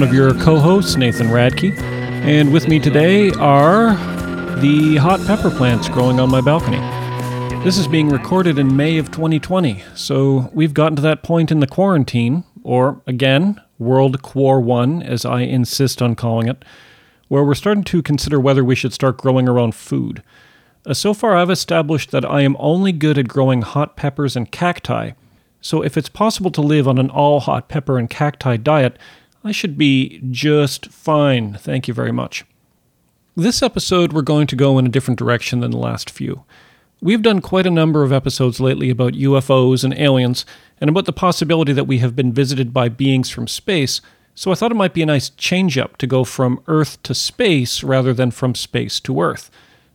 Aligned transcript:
One 0.00 0.08
of 0.08 0.14
your 0.14 0.32
co 0.32 0.58
hosts, 0.58 0.96
Nathan 0.96 1.26
Radke, 1.26 1.78
and 1.78 2.54
with 2.54 2.68
me 2.68 2.78
today 2.78 3.32
are 3.32 3.90
the 4.56 4.96
hot 4.96 5.20
pepper 5.26 5.50
plants 5.50 5.90
growing 5.90 6.18
on 6.18 6.30
my 6.30 6.40
balcony. 6.40 6.78
This 7.62 7.76
is 7.76 7.86
being 7.86 8.08
recorded 8.08 8.58
in 8.58 8.74
May 8.74 8.96
of 8.96 9.10
2020, 9.10 9.84
so 9.94 10.50
we've 10.54 10.72
gotten 10.72 10.96
to 10.96 11.02
that 11.02 11.22
point 11.22 11.52
in 11.52 11.60
the 11.60 11.66
quarantine, 11.66 12.44
or 12.62 13.02
again, 13.06 13.60
World 13.78 14.22
Quar 14.22 14.58
1, 14.58 15.02
as 15.02 15.26
I 15.26 15.42
insist 15.42 16.00
on 16.00 16.14
calling 16.14 16.48
it, 16.48 16.64
where 17.28 17.44
we're 17.44 17.54
starting 17.54 17.84
to 17.84 18.02
consider 18.02 18.40
whether 18.40 18.64
we 18.64 18.74
should 18.74 18.94
start 18.94 19.18
growing 19.18 19.50
our 19.50 19.58
own 19.58 19.70
food. 19.70 20.22
Uh, 20.86 20.94
so 20.94 21.12
far, 21.12 21.36
I've 21.36 21.50
established 21.50 22.10
that 22.12 22.24
I 22.24 22.40
am 22.40 22.56
only 22.58 22.92
good 22.92 23.18
at 23.18 23.28
growing 23.28 23.60
hot 23.60 23.98
peppers 23.98 24.34
and 24.34 24.50
cacti, 24.50 25.10
so 25.60 25.82
if 25.82 25.98
it's 25.98 26.08
possible 26.08 26.50
to 26.52 26.62
live 26.62 26.88
on 26.88 26.96
an 26.96 27.10
all 27.10 27.40
hot 27.40 27.68
pepper 27.68 27.98
and 27.98 28.08
cacti 28.08 28.56
diet, 28.56 28.96
I 29.42 29.52
should 29.52 29.78
be 29.78 30.20
just 30.30 30.90
fine. 30.90 31.54
Thank 31.54 31.88
you 31.88 31.94
very 31.94 32.12
much. 32.12 32.44
This 33.36 33.62
episode, 33.62 34.12
we're 34.12 34.22
going 34.22 34.46
to 34.48 34.56
go 34.56 34.78
in 34.78 34.86
a 34.86 34.90
different 34.90 35.18
direction 35.18 35.60
than 35.60 35.70
the 35.70 35.78
last 35.78 36.10
few. 36.10 36.44
We've 37.00 37.22
done 37.22 37.40
quite 37.40 37.66
a 37.66 37.70
number 37.70 38.02
of 38.02 38.12
episodes 38.12 38.60
lately 38.60 38.90
about 38.90 39.14
UFOs 39.14 39.82
and 39.82 39.94
aliens, 39.94 40.44
and 40.78 40.90
about 40.90 41.06
the 41.06 41.12
possibility 41.12 41.72
that 41.72 41.86
we 41.86 41.98
have 41.98 42.14
been 42.14 42.32
visited 42.32 42.74
by 42.74 42.90
beings 42.90 43.30
from 43.30 43.48
space, 43.48 44.02
so 44.34 44.52
I 44.52 44.54
thought 44.54 44.72
it 44.72 44.76
might 44.76 44.94
be 44.94 45.02
a 45.02 45.06
nice 45.06 45.30
change 45.30 45.78
up 45.78 45.96
to 45.98 46.06
go 46.06 46.24
from 46.24 46.62
Earth 46.66 47.02
to 47.04 47.14
space 47.14 47.82
rather 47.82 48.12
than 48.12 48.30
from 48.30 48.54
space 48.54 49.00
to 49.00 49.20
Earth. 49.22 49.50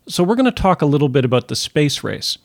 So 0.08 0.24
we're 0.24 0.36
going 0.36 0.46
to 0.46 0.52
talk 0.52 0.82
a 0.82 0.88
little 0.88 1.10
bit 1.10 1.26
about 1.26 1.48
the 1.48 1.56
space 1.56 2.04
race. 2.04 2.40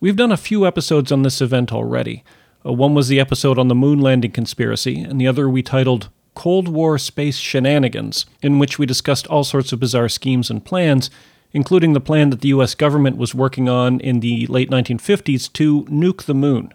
We've 0.00 0.16
done 0.16 0.32
a 0.32 0.36
few 0.36 0.66
episodes 0.66 1.12
on 1.12 1.22
this 1.22 1.40
event 1.40 1.72
already. 1.72 2.24
Uh, 2.64 2.72
one 2.72 2.94
was 2.94 3.08
the 3.08 3.20
episode 3.20 3.58
on 3.58 3.68
the 3.68 3.74
moon 3.74 4.00
landing 4.00 4.32
conspiracy, 4.32 5.00
and 5.00 5.20
the 5.20 5.28
other 5.28 5.48
we 5.48 5.62
titled 5.62 6.08
Cold 6.40 6.68
War 6.68 6.96
Space 6.96 7.36
Shenanigans, 7.36 8.24
in 8.40 8.58
which 8.58 8.78
we 8.78 8.86
discussed 8.86 9.26
all 9.26 9.44
sorts 9.44 9.74
of 9.74 9.80
bizarre 9.80 10.08
schemes 10.08 10.48
and 10.48 10.64
plans, 10.64 11.10
including 11.52 11.92
the 11.92 12.00
plan 12.00 12.30
that 12.30 12.40
the 12.40 12.48
US 12.48 12.74
government 12.74 13.18
was 13.18 13.34
working 13.34 13.68
on 13.68 14.00
in 14.00 14.20
the 14.20 14.46
late 14.46 14.70
1950s 14.70 15.52
to 15.52 15.84
nuke 15.84 16.22
the 16.22 16.32
moon. 16.32 16.72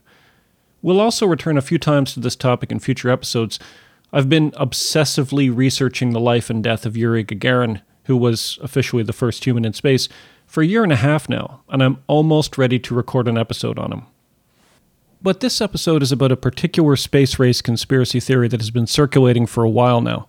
We'll 0.83 1.01
also 1.01 1.25
return 1.25 1.57
a 1.57 1.63
few 1.63 1.79
times 1.79 2.13
to 2.13 2.19
this 2.19 2.35
topic 2.35 2.71
in 2.71 2.77
future 2.77 3.09
episodes. 3.09 3.57
I've 4.13 4.29
been 4.29 4.51
obsessively 4.51 5.49
researching 5.51 6.11
the 6.11 6.19
life 6.19 6.51
and 6.51 6.63
death 6.63 6.85
of 6.85 6.95
Yuri 6.95 7.23
Gagarin, 7.23 7.81
who 8.03 8.15
was 8.15 8.59
officially 8.61 9.01
the 9.01 9.13
first 9.13 9.45
human 9.45 9.65
in 9.65 9.73
space, 9.73 10.07
for 10.45 10.61
a 10.61 10.67
year 10.67 10.83
and 10.83 10.93
a 10.93 10.97
half 10.97 11.27
now, 11.27 11.61
and 11.69 11.81
I'm 11.81 12.03
almost 12.05 12.59
ready 12.59 12.77
to 12.77 12.93
record 12.93 13.27
an 13.27 13.39
episode 13.39 13.79
on 13.79 13.91
him. 13.91 14.05
But 15.25 15.39
this 15.39 15.59
episode 15.59 16.03
is 16.03 16.11
about 16.11 16.31
a 16.31 16.37
particular 16.37 16.95
space 16.95 17.39
race 17.39 17.59
conspiracy 17.59 18.19
theory 18.19 18.47
that 18.47 18.61
has 18.61 18.69
been 18.69 18.85
circulating 18.85 19.47
for 19.47 19.63
a 19.63 19.69
while 19.69 19.99
now. 19.99 20.27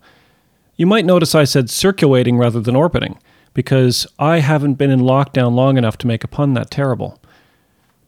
You 0.77 0.87
might 0.87 1.05
notice 1.05 1.35
I 1.35 1.45
said 1.45 1.69
circulating 1.69 2.39
rather 2.39 2.61
than 2.61 2.75
orbiting, 2.75 3.19
because 3.53 4.07
I 4.19 4.39
haven't 4.39 4.77
been 4.77 4.91
in 4.91 5.01
lockdown 5.01 5.55
long 5.55 5.77
enough 5.77 5.99
to 5.99 6.07
make 6.07 6.25
a 6.25 6.29
pun 6.29 6.55
that 6.55 6.71
terrible. 6.71 7.21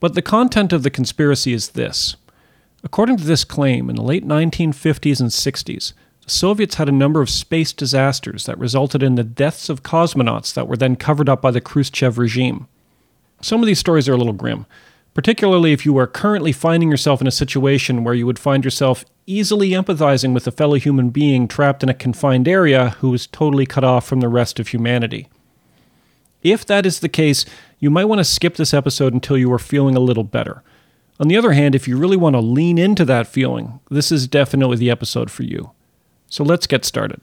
But 0.01 0.15
the 0.15 0.23
content 0.23 0.73
of 0.73 0.83
the 0.83 0.89
conspiracy 0.89 1.53
is 1.53 1.73
this. 1.73 2.17
According 2.83 3.19
to 3.19 3.25
this 3.25 3.45
claim, 3.45 3.91
in 3.91 3.97
the 3.97 4.03
late 4.03 4.27
1950s 4.27 5.21
and 5.21 5.29
60s, 5.29 5.93
the 6.25 6.31
Soviets 6.31 6.77
had 6.77 6.89
a 6.89 6.93
number 6.93 7.21
of 7.21 7.29
space 7.29 7.75
disasters 7.75 8.47
that 8.47 8.59
resulted 8.59 9.03
in 9.03 9.17
the 9.17 9.25
deaths 9.25 9.69
of 9.69 9.83
cosmonauts 9.83 10.55
that 10.55 10.67
were 10.67 10.79
then 10.79 10.97
covered 10.97 11.29
up 11.29 11.43
by 11.43 11.51
the 11.51 11.61
Khrushchev 11.61 12.17
regime. 12.17 12.67
Some 13.43 13.61
of 13.61 13.67
these 13.67 13.79
stories 13.79 14.09
are 14.09 14.15
a 14.15 14.17
little 14.17 14.33
grim, 14.33 14.65
particularly 15.15 15.73
if 15.73 15.85
you 15.85 15.97
are 15.99 16.07
currently 16.07 16.53
finding 16.53 16.91
yourself 16.91 17.21
in 17.21 17.27
a 17.27 17.33
situation 17.33 18.05
where 18.05 18.15
you 18.15 18.27
would 18.27 18.39
find 18.39 18.65
yourself 18.65 19.05
easily 19.27 19.71
empathizing 19.71 20.33
with 20.33 20.47
a 20.47 20.53
fellow 20.53 20.77
human 20.77 21.11
being 21.11 21.49
trapped 21.49 21.83
in 21.83 21.89
a 21.89 21.95
confined 21.95 22.49
area 22.49 22.91
who 23.01 23.13
is 23.13 23.27
totally 23.27 23.67
cut 23.67 23.85
off 23.85 24.07
from 24.07 24.21
the 24.21 24.29
rest 24.29 24.59
of 24.59 24.69
humanity. 24.69 25.29
If 26.43 26.65
that 26.67 26.87
is 26.87 27.01
the 27.01 27.09
case, 27.09 27.45
you 27.79 27.91
might 27.91 28.07
want 28.07 28.21
to 28.21 28.25
skip 28.25 28.57
this 28.57 28.73
episode 28.73 29.13
until 29.13 29.37
you 29.37 29.53
are 29.53 29.59
feeling 29.59 29.97
a 29.97 30.01
little 30.01 30.25
better. 30.25 30.63
On 31.21 31.29
the 31.29 31.37
other 31.37 31.53
hand, 31.53 31.75
if 31.75 31.89
you 31.89 31.97
really 31.97 32.17
want 32.17 32.35
to 32.35 32.41
lean 32.41 32.79
into 32.79 33.05
that 33.05 33.27
feeling, 33.27 33.81
this 33.91 34.13
is 34.13 34.29
definitely 34.29 34.77
the 34.77 34.91
episode 34.91 35.31
for 35.31 35.43
you. 35.43 35.73
So 36.29 36.45
let's 36.45 36.67
get 36.67 36.85
started. 36.85 37.21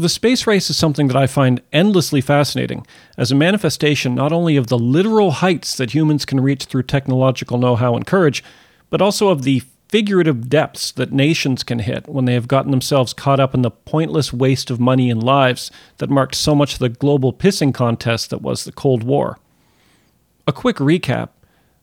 The 0.00 0.08
space 0.08 0.46
race 0.46 0.70
is 0.70 0.78
something 0.78 1.08
that 1.08 1.16
I 1.16 1.26
find 1.26 1.60
endlessly 1.74 2.22
fascinating 2.22 2.86
as 3.18 3.30
a 3.30 3.34
manifestation 3.34 4.14
not 4.14 4.32
only 4.32 4.56
of 4.56 4.68
the 4.68 4.78
literal 4.78 5.30
heights 5.30 5.76
that 5.76 5.90
humans 5.90 6.24
can 6.24 6.40
reach 6.40 6.64
through 6.64 6.84
technological 6.84 7.58
know 7.58 7.76
how 7.76 7.94
and 7.94 8.06
courage, 8.06 8.42
but 8.88 9.02
also 9.02 9.28
of 9.28 9.42
the 9.42 9.62
figurative 9.90 10.48
depths 10.48 10.90
that 10.92 11.12
nations 11.12 11.62
can 11.62 11.80
hit 11.80 12.08
when 12.08 12.24
they 12.24 12.32
have 12.32 12.48
gotten 12.48 12.70
themselves 12.70 13.12
caught 13.12 13.38
up 13.38 13.52
in 13.52 13.60
the 13.60 13.70
pointless 13.70 14.32
waste 14.32 14.70
of 14.70 14.80
money 14.80 15.10
and 15.10 15.22
lives 15.22 15.70
that 15.98 16.08
marked 16.08 16.34
so 16.34 16.54
much 16.54 16.72
of 16.72 16.78
the 16.78 16.88
global 16.88 17.30
pissing 17.30 17.74
contest 17.74 18.30
that 18.30 18.40
was 18.40 18.64
the 18.64 18.72
Cold 18.72 19.02
War. 19.02 19.38
A 20.46 20.52
quick 20.52 20.76
recap 20.76 21.28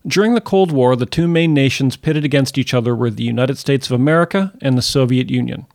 during 0.08 0.34
the 0.34 0.42
Cold 0.42 0.72
War, 0.72 0.96
the 0.96 1.06
two 1.06 1.28
main 1.28 1.54
nations 1.54 1.96
pitted 1.96 2.26
against 2.26 2.58
each 2.58 2.74
other 2.74 2.96
were 2.96 3.12
the 3.12 3.22
United 3.22 3.60
States 3.60 3.86
of 3.86 3.92
America 3.92 4.54
and 4.60 4.76
the 4.76 4.82
Soviet 4.82 5.30
Union. 5.30 5.68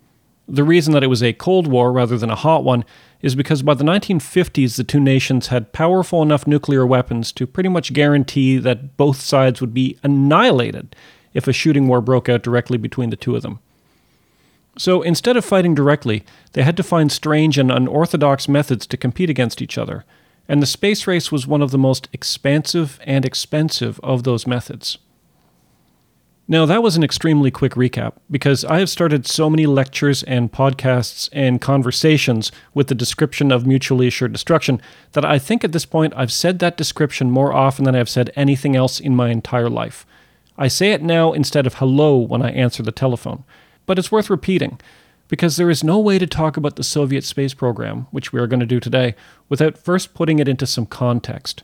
The 0.48 0.64
reason 0.64 0.92
that 0.92 1.02
it 1.02 1.08
was 1.08 1.22
a 1.22 1.32
Cold 1.32 1.66
War 1.66 1.92
rather 1.92 2.18
than 2.18 2.30
a 2.30 2.36
hot 2.36 2.64
one 2.64 2.84
is 3.20 3.34
because 3.34 3.62
by 3.62 3.74
the 3.74 3.84
1950s, 3.84 4.76
the 4.76 4.84
two 4.84 5.00
nations 5.00 5.46
had 5.46 5.72
powerful 5.72 6.22
enough 6.22 6.46
nuclear 6.46 6.84
weapons 6.84 7.30
to 7.32 7.46
pretty 7.46 7.68
much 7.68 7.92
guarantee 7.92 8.58
that 8.58 8.96
both 8.96 9.20
sides 9.20 9.60
would 9.60 9.72
be 9.72 9.96
annihilated 10.02 10.96
if 11.32 11.46
a 11.46 11.52
shooting 11.52 11.86
war 11.86 12.00
broke 12.00 12.28
out 12.28 12.42
directly 12.42 12.76
between 12.76 13.10
the 13.10 13.16
two 13.16 13.36
of 13.36 13.42
them. 13.42 13.60
So 14.76 15.02
instead 15.02 15.36
of 15.36 15.44
fighting 15.44 15.74
directly, 15.74 16.24
they 16.52 16.62
had 16.62 16.76
to 16.78 16.82
find 16.82 17.12
strange 17.12 17.58
and 17.58 17.70
unorthodox 17.70 18.48
methods 18.48 18.86
to 18.88 18.96
compete 18.96 19.30
against 19.30 19.62
each 19.62 19.78
other, 19.78 20.04
and 20.48 20.60
the 20.60 20.66
space 20.66 21.06
race 21.06 21.30
was 21.30 21.46
one 21.46 21.62
of 21.62 21.70
the 21.70 21.78
most 21.78 22.08
expansive 22.12 22.98
and 23.04 23.24
expensive 23.24 24.00
of 24.02 24.24
those 24.24 24.46
methods. 24.46 24.98
Now, 26.48 26.66
that 26.66 26.82
was 26.82 26.96
an 26.96 27.04
extremely 27.04 27.52
quick 27.52 27.74
recap 27.74 28.14
because 28.30 28.64
I 28.64 28.80
have 28.80 28.90
started 28.90 29.26
so 29.26 29.48
many 29.48 29.64
lectures 29.64 30.24
and 30.24 30.52
podcasts 30.52 31.28
and 31.32 31.60
conversations 31.60 32.50
with 32.74 32.88
the 32.88 32.96
description 32.96 33.52
of 33.52 33.64
mutually 33.64 34.08
assured 34.08 34.32
destruction 34.32 34.82
that 35.12 35.24
I 35.24 35.38
think 35.38 35.62
at 35.62 35.70
this 35.70 35.86
point 35.86 36.12
I've 36.16 36.32
said 36.32 36.58
that 36.58 36.76
description 36.76 37.30
more 37.30 37.52
often 37.52 37.84
than 37.84 37.94
I've 37.94 38.08
said 38.08 38.32
anything 38.34 38.74
else 38.74 38.98
in 38.98 39.14
my 39.14 39.30
entire 39.30 39.70
life. 39.70 40.04
I 40.58 40.66
say 40.66 40.90
it 40.90 41.02
now 41.02 41.32
instead 41.32 41.66
of 41.66 41.74
hello 41.74 42.18
when 42.18 42.42
I 42.42 42.50
answer 42.50 42.82
the 42.82 42.92
telephone. 42.92 43.44
But 43.86 43.98
it's 43.98 44.12
worth 44.12 44.28
repeating 44.28 44.80
because 45.28 45.56
there 45.56 45.70
is 45.70 45.84
no 45.84 45.98
way 45.98 46.18
to 46.18 46.26
talk 46.26 46.56
about 46.56 46.74
the 46.76 46.84
Soviet 46.84 47.24
space 47.24 47.54
program, 47.54 48.08
which 48.10 48.32
we 48.32 48.40
are 48.40 48.46
going 48.48 48.60
to 48.60 48.66
do 48.66 48.80
today, 48.80 49.14
without 49.48 49.78
first 49.78 50.12
putting 50.12 50.40
it 50.40 50.48
into 50.48 50.66
some 50.66 50.86
context. 50.86 51.62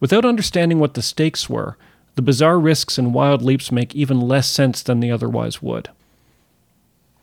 Without 0.00 0.24
understanding 0.24 0.78
what 0.78 0.94
the 0.94 1.02
stakes 1.02 1.50
were, 1.50 1.76
the 2.14 2.22
bizarre 2.22 2.60
risks 2.60 2.98
and 2.98 3.14
wild 3.14 3.42
leaps 3.42 3.72
make 3.72 3.94
even 3.94 4.20
less 4.20 4.50
sense 4.50 4.82
than 4.82 5.00
they 5.00 5.10
otherwise 5.10 5.62
would. 5.62 5.88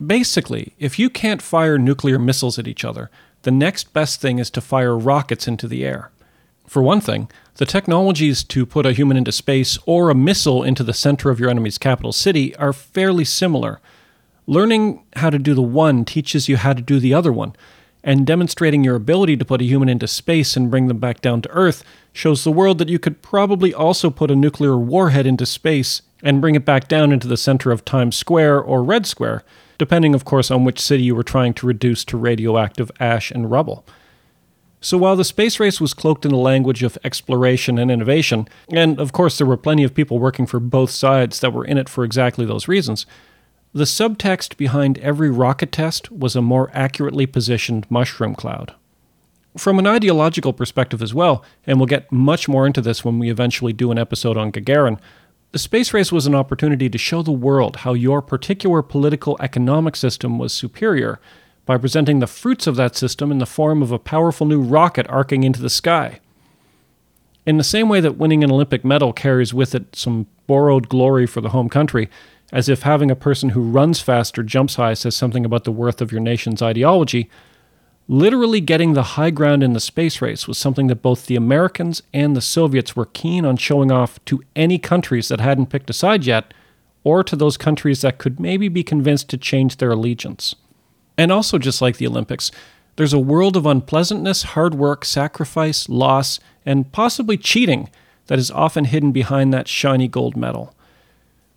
Basically, 0.06 0.74
if 0.80 0.98
you 0.98 1.10
can't 1.10 1.42
fire 1.42 1.78
nuclear 1.78 2.18
missiles 2.18 2.58
at 2.58 2.68
each 2.68 2.86
other, 2.86 3.10
the 3.44 3.52
next 3.52 3.94
best 3.94 4.22
thing 4.22 4.40
is 4.40 4.50
to 4.52 4.62
fire 4.62 4.98
rockets 4.98 5.48
into 5.48 5.68
the 5.68 5.86
air. 5.86 6.12
For 6.68 6.82
one 6.82 7.02
thing, 7.02 7.30
the 7.56 7.66
technologies 7.66 8.44
to 8.46 8.66
put 8.66 8.86
a 8.86 8.94
human 8.94 9.18
into 9.18 9.32
space 9.32 9.78
or 9.86 10.10
a 10.10 10.16
missile 10.16 10.64
into 10.64 10.84
the 10.84 10.94
center 10.94 11.30
of 11.30 11.40
your 11.40 11.50
enemy's 11.50 11.78
capital 11.78 12.14
city 12.14 12.56
are 12.56 12.74
fairly 12.74 13.26
similar. 13.26 13.82
Learning 14.48 15.04
how 15.16 15.30
to 15.30 15.40
do 15.40 15.54
the 15.54 15.62
one 15.62 16.06
teaches 16.06 16.48
you 16.48 16.58
how 16.58 16.74
to 16.74 16.82
do 16.82 17.00
the 17.00 17.14
other 17.14 17.32
one, 17.32 17.56
and 18.04 18.26
demonstrating 18.26 18.84
your 18.84 18.96
ability 18.96 19.36
to 19.38 19.46
put 19.46 19.62
a 19.62 19.66
human 19.66 19.90
into 19.90 20.08
space 20.08 20.56
and 20.56 20.72
bring 20.72 20.88
them 20.88 21.00
back 21.00 21.22
down 21.22 21.42
to 21.42 21.50
Earth 21.50 21.84
shows 22.14 22.44
the 22.44 22.52
world 22.52 22.78
that 22.78 22.90
you 22.90 23.00
could 23.00 23.22
probably 23.22 23.74
also 23.74 24.10
put 24.10 24.32
a 24.32 24.36
nuclear 24.36 24.78
warhead 24.78 25.26
into 25.26 25.46
space 25.46 26.02
and 26.24 26.42
bring 26.42 26.56
it 26.56 26.66
back 26.66 26.88
down 26.88 27.12
into 27.12 27.28
the 27.28 27.38
center 27.38 27.72
of 27.72 27.86
Times 27.86 28.16
Square 28.16 28.62
or 28.62 28.84
Red 28.84 29.06
Square, 29.06 29.44
depending, 29.78 30.14
of 30.14 30.26
course, 30.26 30.52
on 30.52 30.66
which 30.66 30.80
city 30.80 31.04
you 31.04 31.16
were 31.16 31.24
trying 31.24 31.54
to 31.56 31.68
reduce 31.68 32.04
to 32.06 32.18
radioactive 32.18 32.92
ash 33.00 33.32
and 33.32 33.52
rubble. 33.52 33.86
So 34.82 34.98
while 34.98 35.18
the 35.18 35.26
space 35.26 35.60
race 35.60 35.82
was 35.82 35.94
cloaked 35.94 36.26
in 36.26 36.32
the 36.32 36.38
language 36.38 36.84
of 36.84 36.98
exploration 37.04 37.78
and 37.78 37.92
innovation, 37.92 38.48
and 38.72 38.98
of 39.00 39.12
course 39.12 39.38
there 39.38 39.48
were 39.48 39.58
plenty 39.58 39.84
of 39.84 39.94
people 39.94 40.20
working 40.20 40.46
for 40.46 40.60
both 40.60 40.90
sides 40.90 41.42
that 41.42 41.52
were 41.52 41.66
in 41.66 41.78
it 41.78 41.90
for 41.90 42.06
exactly 42.06 42.46
those 42.46 42.70
reasons, 42.70 43.06
the 43.74 43.84
subtext 43.84 44.58
behind 44.58 44.98
every 44.98 45.30
rocket 45.30 45.72
test 45.72 46.12
was 46.12 46.36
a 46.36 46.42
more 46.42 46.72
accurately 46.74 47.26
positioned 47.26 47.90
mushroom 47.90 48.34
cloud. 48.34 48.74
From 49.58 49.78
an 49.78 49.88
ideological 49.88 50.54
perspective 50.54 51.02
as 51.02 51.14
well, 51.14 51.44
and 51.68 51.78
we'll 51.78 51.88
get 51.88 52.12
much 52.12 52.48
more 52.48 52.66
into 52.66 52.82
this 52.82 53.04
when 53.06 53.20
we 53.20 53.30
eventually 53.30 53.74
do 53.74 53.92
an 53.92 54.00
episode 54.00 54.38
on 54.38 54.52
Gagarin, 54.52 55.00
the 55.52 55.60
space 55.60 55.94
race 55.94 56.12
was 56.12 56.28
an 56.28 56.36
opportunity 56.36 56.90
to 56.90 56.98
show 56.98 57.22
the 57.22 57.32
world 57.32 57.78
how 57.78 57.94
your 57.94 58.22
particular 58.22 58.82
political 58.82 59.38
economic 59.40 59.96
system 59.96 60.38
was 60.38 60.54
superior 60.54 61.20
by 61.66 61.78
presenting 61.78 62.20
the 62.20 62.28
fruits 62.28 62.68
of 62.68 62.76
that 62.76 62.96
system 62.96 63.32
in 63.32 63.40
the 63.40 63.46
form 63.46 63.82
of 63.82 63.92
a 63.92 64.00
powerful 64.00 64.48
new 64.48 64.62
rocket 64.62 65.08
arcing 65.10 65.44
into 65.44 65.62
the 65.62 65.70
sky. 65.70 66.20
In 67.46 67.58
the 67.58 67.64
same 67.64 67.90
way 67.90 68.00
that 68.00 68.18
winning 68.18 68.44
an 68.44 68.52
Olympic 68.52 68.86
medal 68.86 69.14
carries 69.14 69.54
with 69.54 69.74
it 69.74 69.96
some 69.96 70.28
borrowed 70.46 70.90
glory 70.90 71.26
for 71.26 71.42
the 71.42 71.50
home 71.50 71.70
country, 71.70 72.10
as 72.52 72.70
if 72.70 72.82
having 72.82 73.12
a 73.12 73.16
person 73.16 73.50
who 73.50 73.62
runs 73.62 74.00
fast 74.00 74.38
or 74.38 74.44
jumps 74.44 74.76
high 74.76 74.94
says 74.94 75.16
something 75.16 75.46
about 75.46 75.64
the 75.64 75.72
worth 75.72 76.02
of 76.02 76.12
your 76.12 76.22
nation's 76.22 76.62
ideology, 76.62 77.30
literally 78.08 78.60
getting 78.60 78.94
the 78.94 79.04
high 79.04 79.30
ground 79.30 79.62
in 79.62 79.74
the 79.74 79.80
space 79.80 80.22
race 80.22 80.48
was 80.48 80.58
something 80.58 80.88
that 80.88 81.02
both 81.02 81.28
the 81.28 81.36
Americans 81.36 82.02
and 82.14 82.36
the 82.36 82.42
Soviets 82.42 82.96
were 82.96 83.06
keen 83.06 83.46
on 83.46 83.56
showing 83.56 83.92
off 83.92 84.24
to 84.26 84.42
any 84.56 84.80
countries 84.80 85.28
that 85.28 85.40
hadn't 85.40 85.70
picked 85.70 85.90
a 85.90 85.94
side 85.94 86.26
yet, 86.26 86.54
or 87.04 87.24
to 87.24 87.36
those 87.36 87.56
countries 87.56 88.02
that 88.02 88.18
could 88.18 88.40
maybe 88.40 88.68
be 88.68 88.84
convinced 88.84 89.30
to 89.30 89.38
change 89.38 89.78
their 89.78 89.92
allegiance. 89.92 90.56
And 91.18 91.32
also, 91.32 91.58
just 91.58 91.82
like 91.82 91.98
the 91.98 92.08
Olympics, 92.08 92.52
there's 92.96 93.14
a 93.14 93.20
world 93.20 93.56
of 93.56 93.66
unpleasantness, 93.66 94.44
hard 94.44 94.74
work, 94.74 95.06
sacrifice, 95.06 95.88
loss, 95.88 96.40
and 96.66 96.92
possibly 96.92 97.38
cheating 97.38 97.90
that 98.26 98.40
is 98.40 98.52
often 98.52 98.86
hidden 98.86 99.12
behind 99.12 99.54
that 99.54 99.68
shiny 99.68 100.08
gold 100.08 100.36
medal. 100.36 100.74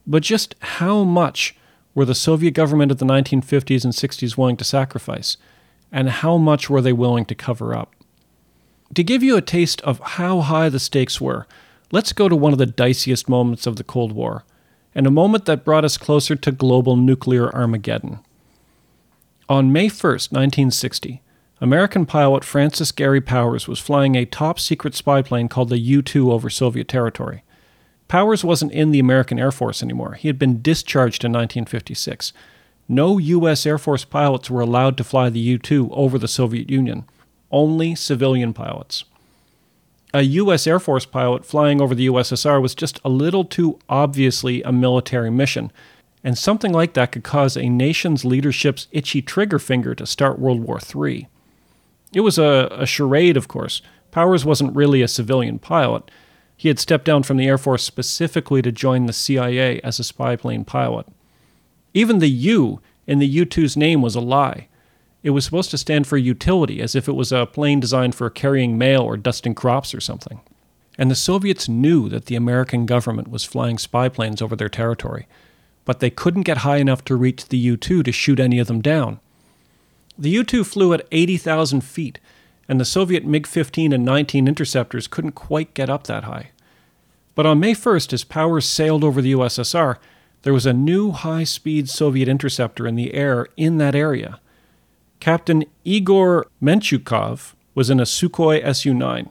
But 0.07 0.23
just 0.23 0.55
how 0.61 1.05
much 1.05 1.55
were 1.95 2.05
the 2.05 2.15
Soviet 2.15 2.53
government 2.53 2.91
of 2.91 2.99
the 2.99 3.05
1950s 3.05 3.85
and 3.85 3.93
60s 3.93 4.37
willing 4.37 4.57
to 4.57 4.65
sacrifice? 4.65 5.37
And 5.91 6.09
how 6.09 6.39
much 6.39 6.71
were 6.71 6.81
they 6.81 6.93
willing 6.93 7.25
to 7.27 7.35
cover 7.35 7.75
up? 7.75 7.95
To 8.95 9.05
give 9.05 9.23
you 9.23 9.37
a 9.37 9.43
taste 9.43 9.81
of 9.83 10.01
how 10.01 10.41
high 10.41 10.69
the 10.69 10.81
stakes 10.81 11.21
were, 11.21 11.47
let's 11.91 12.13
go 12.13 12.29
to 12.29 12.37
one 12.37 12.53
of 12.53 12.59
the 12.59 12.67
diciest 12.67 13.29
moments 13.29 13.67
of 13.67 13.77
the 13.77 13.85
Cold 13.85 14.13
War, 14.13 14.45
and 14.95 15.07
a 15.07 15.11
moment 15.11 15.47
that 15.47 15.65
brought 15.65 15.85
us 15.85 15.97
closer 15.97 16.37
to 16.37 16.53
global 16.53 16.97
nuclear 16.97 17.55
Armageddon. 17.55 18.21
On 19.49 19.73
May 19.73 19.89
1, 19.89 19.89
1960, 19.91 21.23
American 21.61 22.07
pilot 22.07 22.45
Francis 22.45 22.91
Gary 22.91 23.21
Powers 23.21 23.69
was 23.69 23.79
flying 23.79 24.15
a 24.15 24.27
top 24.27 24.59
secret 24.59 24.95
spy 24.95 25.23
plane 25.23 25.49
called 25.49 25.69
the 25.69 25.79
U 25.79 26.03
2 26.03 26.33
over 26.33 26.51
Soviet 26.51 26.89
territory. 26.89 27.45
Powers 28.09 28.45
wasn't 28.45 28.73
in 28.73 28.91
the 28.91 28.99
American 28.99 29.39
Air 29.39 29.53
Force 29.53 29.83
anymore. 29.83 30.15
He 30.15 30.29
had 30.29 30.39
been 30.39 30.61
discharged 30.61 31.25
in 31.25 31.33
1956. 31.33 32.33
No 32.89 33.19
U.S. 33.19 33.65
Air 33.65 33.79
Force 33.79 34.05
pilots 34.05 34.51
were 34.51 34.61
allowed 34.61 34.97
to 34.99 35.05
fly 35.05 35.31
the 35.31 35.41
U 35.41 35.59
2 35.59 35.91
over 35.93 36.19
the 36.19 36.29
Soviet 36.29 36.69
Union, 36.69 37.05
only 37.51 37.95
civilian 37.95 38.53
pilots. 38.53 39.05
A 40.15 40.23
U.S. 40.23 40.67
Air 40.67 40.79
Force 40.79 41.07
pilot 41.07 41.47
flying 41.47 41.81
over 41.81 41.95
the 41.95 42.07
USSR 42.07 42.61
was 42.61 42.75
just 42.75 43.01
a 43.03 43.09
little 43.09 43.45
too 43.45 43.79
obviously 43.89 44.63
a 44.63 44.73
military 44.73 45.31
mission, 45.31 45.73
and 46.23 46.37
something 46.37 46.73
like 46.73 46.93
that 46.95 47.13
could 47.13 47.25
cause 47.25 47.57
a 47.57 47.69
nation's 47.69 48.25
leadership's 48.25 48.89
itchy 48.93 49.23
trigger 49.23 49.59
finger 49.59 49.95
to 49.95 50.05
start 50.05 50.39
World 50.39 50.61
War 50.61 50.79
III. 50.79 51.29
It 52.13 52.21
was 52.21 52.37
a, 52.37 52.69
a 52.73 52.85
charade, 52.85 53.39
of 53.39 53.49
course. 53.49 53.81
Powers 54.11 54.45
wasn't 54.45 54.77
really 54.77 55.01
a 55.01 55.09
civilian 55.09 55.59
pilot. 55.59 56.11
He 56.63 56.69
had 56.69 56.79
stepped 56.79 57.05
down 57.05 57.25
from 57.25 57.39
the 57.39 57.49
Air 57.49 57.59
Force 57.59 57.83
specifically 57.83 58.63
to 58.63 58.71
join 58.71 59.07
the 59.07 59.13
CIA 59.13 59.81
as 59.81 59.99
a 59.99 60.05
spy 60.05 60.37
plane 60.37 60.65
pilot. 60.65 61.09
Even 61.93 62.21
the 62.21 62.31
U 62.31 62.81
in 63.05 63.19
the 63.19 63.27
U 63.27 63.45
2's 63.45 63.77
name 63.77 64.01
was 64.01 64.15
a 64.15 64.21
lie. 64.21 64.69
It 65.25 65.31
was 65.31 65.45
supposed 65.45 65.73
to 65.73 65.77
stand 65.77 66.07
for 66.07 66.17
utility, 66.17 66.81
as 66.81 66.95
if 66.95 67.09
it 67.09 67.17
was 67.17 67.33
a 67.33 67.47
plane 67.47 67.81
designed 67.81 68.15
for 68.15 68.31
carrying 68.31 68.79
mail 68.79 69.01
or 69.01 69.17
dusting 69.17 69.57
crops 69.57 69.93
or 69.93 69.99
something. 70.01 70.41
And 70.97 71.11
the 71.11 71.17
Soviets 71.17 71.69
knew 71.69 72.09
that 72.11 72.27
the 72.27 72.37
American 72.37 72.87
government 72.87 73.27
was 73.27 73.43
flying 73.43 73.77
spy 73.77 74.09
planes 74.09 74.41
over 74.41 74.55
their 74.55 74.69
territory, 74.69 75.27
but 75.85 75.99
they 75.99 76.11
couldn't 76.11 76.43
get 76.43 76.59
high 76.59 76.77
enough 76.77 77.03
to 77.07 77.17
reach 77.17 77.49
the 77.49 77.59
U 77.59 77.77
2 77.77 78.05
to 78.05 78.13
shoot 78.13 78.39
any 78.39 78.61
of 78.61 78.69
them 78.69 78.81
down. 78.81 79.19
The 80.17 80.31
U 80.31 80.45
2 80.45 80.63
flew 80.63 80.95
at 80.95 81.09
80,000 81.11 81.81
feet, 81.81 82.21
and 82.69 82.81
the 82.81 82.85
Soviet 82.85 83.25
MiG 83.25 83.47
15 83.47 83.93
and 83.93 84.05
19 84.05 84.49
interceptors 84.49 85.07
couldn't 85.07 85.33
quite 85.33 85.75
get 85.75 85.91
up 85.91 86.07
that 86.07 86.25
high. 86.25 86.51
But 87.35 87.47
on 87.47 87.61
May 87.61 87.75
1st, 87.75 88.13
as 88.13 88.25
Powers 88.25 88.69
sailed 88.69 89.05
over 89.05 89.23
the 89.23 89.33
USSR, 89.33 89.97
there 90.43 90.53
was 90.53 90.67
a 90.67 90.73
new 90.73 91.13
high 91.13 91.45
speed 91.45 91.89
Soviet 91.89 92.29
interceptor 92.29 92.87
in 92.87 92.95
the 92.95 93.15
air 93.15 93.47
in 93.57 93.79
that 93.79 93.95
area. 93.95 94.41
Captain 95.21 95.65
Igor 95.85 96.47
Menchukov 96.61 97.55
was 97.75 97.91
in 97.91 98.01
a 98.01 98.05
Sukhoi 98.05 98.75
Su 98.75 98.93
9, 98.93 99.31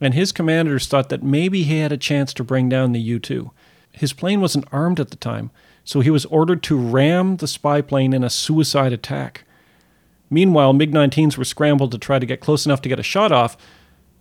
and 0.00 0.14
his 0.14 0.32
commanders 0.32 0.86
thought 0.86 1.08
that 1.08 1.22
maybe 1.22 1.62
he 1.62 1.78
had 1.78 1.92
a 1.92 1.96
chance 1.96 2.34
to 2.34 2.44
bring 2.44 2.68
down 2.68 2.92
the 2.92 3.00
U 3.00 3.18
2. 3.18 3.50
His 3.92 4.12
plane 4.12 4.40
wasn't 4.40 4.66
armed 4.72 5.00
at 5.00 5.10
the 5.10 5.16
time, 5.16 5.50
so 5.84 6.00
he 6.00 6.10
was 6.10 6.26
ordered 6.26 6.62
to 6.64 6.76
ram 6.76 7.36
the 7.36 7.48
spy 7.48 7.80
plane 7.80 8.12
in 8.12 8.24
a 8.24 8.30
suicide 8.30 8.92
attack. 8.92 9.44
Meanwhile, 10.30 10.72
MiG 10.72 10.92
19s 10.92 11.36
were 11.36 11.44
scrambled 11.44 11.90
to 11.92 11.98
try 11.98 12.18
to 12.20 12.26
get 12.26 12.40
close 12.40 12.64
enough 12.64 12.80
to 12.82 12.88
get 12.88 13.00
a 13.00 13.02
shot 13.02 13.32
off, 13.32 13.56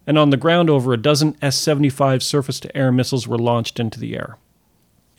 and 0.07 0.17
on 0.17 0.31
the 0.31 0.37
ground, 0.37 0.69
over 0.69 0.91
a 0.91 0.97
dozen 0.97 1.37
S 1.41 1.55
75 1.55 2.23
surface 2.23 2.59
to 2.61 2.75
air 2.75 2.91
missiles 2.91 3.27
were 3.27 3.37
launched 3.37 3.79
into 3.79 3.99
the 3.99 4.15
air. 4.15 4.37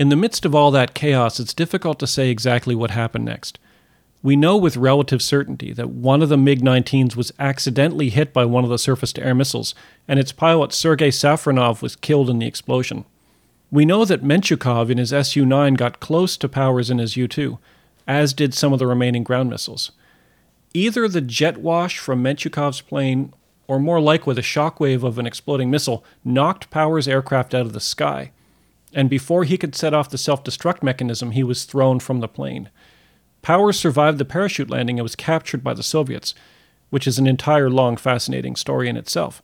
In 0.01 0.09
the 0.09 0.17
midst 0.17 0.45
of 0.45 0.55
all 0.55 0.71
that 0.73 0.95
chaos, 0.95 1.39
it's 1.39 1.55
difficult 1.55 2.01
to 2.01 2.07
say 2.07 2.29
exactly 2.29 2.75
what 2.75 2.91
happened 2.91 3.27
next. 3.27 3.59
We 4.23 4.35
know 4.35 4.57
with 4.57 4.77
relative 4.77 5.23
certainty 5.23 5.73
that 5.75 5.91
one 5.91 6.23
of 6.23 6.29
the 6.29 6.37
MiG 6.37 6.61
19s 6.61 7.17
was 7.17 7.33
accidentally 7.39 8.11
hit 8.11 8.33
by 8.33 8.45
one 8.45 8.65
of 8.65 8.71
the 8.71 8.79
surface 8.79 9.13
to 9.15 9.25
air 9.25 9.35
missiles, 9.35 9.75
and 10.09 10.19
its 10.19 10.33
pilot 10.33 10.73
Sergei 10.73 11.11
Safronov 11.11 11.81
was 11.81 11.97
killed 11.97 12.29
in 12.29 12.39
the 12.39 12.47
explosion. 12.47 13.05
We 13.71 13.85
know 13.85 14.05
that 14.05 14.25
Menchukov 14.25 14.91
in 14.91 14.99
his 14.99 15.15
Su 15.29 15.47
9 15.47 15.75
got 15.75 16.01
close 16.01 16.37
to 16.39 16.49
Powers 16.49 16.91
in 16.91 16.99
his 16.99 17.17
U 17.17 17.29
2, 17.29 17.59
as 18.09 18.35
did 18.35 18.53
some 18.53 18.73
of 18.73 18.79
the 18.79 18.87
remaining 18.87 19.23
ground 19.23 19.49
missiles. 19.49 19.93
Either 20.73 21.09
the 21.09 21.21
jet 21.21 21.59
wash 21.59 21.99
from 21.99 22.23
Menchukov's 22.23 22.81
plane 22.81 23.33
or 23.67 23.79
more 23.79 24.01
likely 24.01 24.35
the 24.35 24.41
shockwave 24.41 25.05
of 25.05 25.19
an 25.19 25.27
exploding 25.27 25.71
missile, 25.71 26.05
knocked 26.25 26.71
Powers' 26.71 27.07
aircraft 27.07 27.55
out 27.55 27.67
of 27.67 27.73
the 27.73 27.81
sky. 27.81 28.33
And 28.93 29.09
before 29.09 29.45
he 29.45 29.57
could 29.57 29.77
set 29.77 29.95
off 29.95 30.11
the 30.11 30.19
self 30.19 30.43
destruct 30.43 30.83
mechanism, 30.83 31.31
he 31.31 31.45
was 31.45 31.65
thrown 31.65 32.01
from 32.01 32.19
the 32.19 32.27
plane. 32.27 32.69
Powers 33.43 33.79
survived 33.79 34.19
the 34.19 34.25
parachute 34.25 34.71
landing 34.71 34.99
and 34.99 35.05
was 35.05 35.15
captured 35.15 35.63
by 35.63 35.73
the 35.73 35.85
Soviets, 35.85 36.35
which 36.91 37.07
is 37.07 37.19
an 37.19 37.29
entire 37.29 37.71
long, 37.71 37.97
fascinating 37.97 38.57
story 38.57 38.89
in 38.89 38.97
itself. 38.97 39.41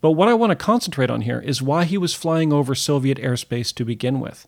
But 0.00 0.12
what 0.12 0.28
I 0.28 0.34
want 0.34 0.50
to 0.50 0.56
concentrate 0.56 1.10
on 1.10 1.22
here 1.22 1.40
is 1.40 1.60
why 1.60 1.84
he 1.84 1.98
was 1.98 2.14
flying 2.14 2.52
over 2.52 2.74
Soviet 2.74 3.18
airspace 3.18 3.74
to 3.74 3.84
begin 3.84 4.20
with. 4.20 4.46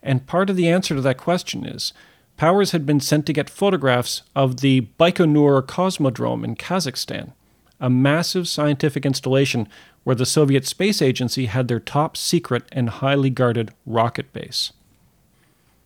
And 0.00 0.26
part 0.26 0.48
of 0.48 0.56
the 0.56 0.68
answer 0.68 0.94
to 0.94 1.00
that 1.00 1.18
question 1.18 1.66
is 1.66 1.92
Powers 2.38 2.70
had 2.70 2.86
been 2.86 3.00
sent 3.00 3.26
to 3.26 3.32
get 3.34 3.50
photographs 3.50 4.22
of 4.34 4.60
the 4.60 4.88
Baikonur 4.98 5.66
Cosmodrome 5.66 6.44
in 6.44 6.56
Kazakhstan 6.56 7.32
a 7.80 7.90
massive 7.90 8.48
scientific 8.48 9.06
installation 9.06 9.68
where 10.04 10.16
the 10.16 10.26
Soviet 10.26 10.66
Space 10.66 11.00
Agency 11.00 11.46
had 11.46 11.68
their 11.68 11.80
top 11.80 12.16
secret 12.16 12.64
and 12.72 12.88
highly 12.88 13.30
guarded 13.30 13.70
rocket 13.86 14.32
base. 14.32 14.72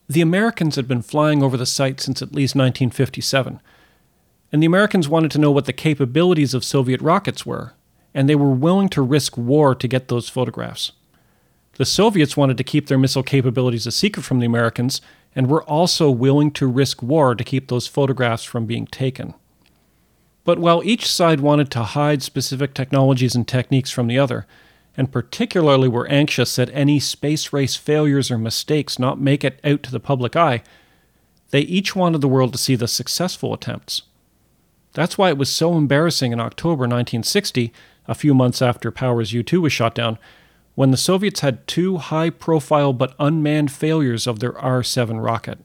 The 0.08 0.20
Americans 0.20 0.76
had 0.76 0.88
been 0.88 1.02
flying 1.02 1.42
over 1.42 1.56
the 1.56 1.66
site 1.66 2.00
since 2.00 2.22
at 2.22 2.34
least 2.34 2.54
1957, 2.54 3.60
and 4.50 4.62
the 4.62 4.66
Americans 4.66 5.08
wanted 5.08 5.30
to 5.32 5.38
know 5.38 5.50
what 5.50 5.64
the 5.64 5.72
capabilities 5.72 6.54
of 6.54 6.64
Soviet 6.64 7.00
rockets 7.00 7.46
were, 7.46 7.74
and 8.14 8.28
they 8.28 8.34
were 8.34 8.50
willing 8.50 8.88
to 8.90 9.02
risk 9.02 9.36
war 9.36 9.74
to 9.74 9.88
get 9.88 10.08
those 10.08 10.28
photographs. 10.28 10.92
The 11.76 11.84
Soviets 11.86 12.36
wanted 12.36 12.58
to 12.58 12.64
keep 12.64 12.86
their 12.86 12.98
missile 12.98 13.22
capabilities 13.22 13.86
a 13.86 13.92
secret 13.92 14.24
from 14.24 14.40
the 14.40 14.46
Americans 14.46 15.00
and 15.34 15.48
were 15.48 15.62
also 15.64 16.10
willing 16.10 16.50
to 16.52 16.66
risk 16.66 17.02
war 17.02 17.34
to 17.34 17.44
keep 17.44 17.68
those 17.68 17.86
photographs 17.86 18.44
from 18.44 18.66
being 18.66 18.86
taken. 18.86 19.34
But 20.44 20.58
while 20.58 20.82
each 20.84 21.10
side 21.10 21.40
wanted 21.40 21.70
to 21.70 21.82
hide 21.82 22.22
specific 22.22 22.74
technologies 22.74 23.34
and 23.34 23.46
techniques 23.46 23.90
from 23.90 24.08
the 24.08 24.18
other, 24.18 24.46
and 24.96 25.12
particularly 25.12 25.88
were 25.88 26.08
anxious 26.08 26.56
that 26.56 26.70
any 26.72 27.00
space 27.00 27.52
race 27.52 27.76
failures 27.76 28.30
or 28.30 28.38
mistakes 28.38 28.98
not 28.98 29.20
make 29.20 29.44
it 29.44 29.60
out 29.64 29.82
to 29.84 29.90
the 29.90 30.00
public 30.00 30.36
eye, 30.36 30.62
they 31.50 31.60
each 31.60 31.94
wanted 31.94 32.20
the 32.20 32.28
world 32.28 32.52
to 32.52 32.58
see 32.58 32.74
the 32.74 32.88
successful 32.88 33.54
attempts. 33.54 34.02
That's 34.94 35.16
why 35.16 35.30
it 35.30 35.38
was 35.38 35.50
so 35.50 35.76
embarrassing 35.76 36.32
in 36.32 36.40
October 36.40 36.82
1960, 36.82 37.72
a 38.06 38.14
few 38.14 38.34
months 38.34 38.60
after 38.60 38.90
Powers 38.90 39.32
U 39.32 39.42
2 39.42 39.60
was 39.60 39.72
shot 39.72 39.94
down, 39.94 40.18
when 40.74 40.90
the 40.90 40.96
Soviets 40.96 41.40
had 41.40 41.66
two 41.66 41.98
high 41.98 42.30
profile 42.30 42.92
but 42.92 43.14
unmanned 43.18 43.70
failures 43.70 44.26
of 44.26 44.40
their 44.40 44.56
R 44.58 44.82
7 44.82 45.20
rocket. 45.20 45.58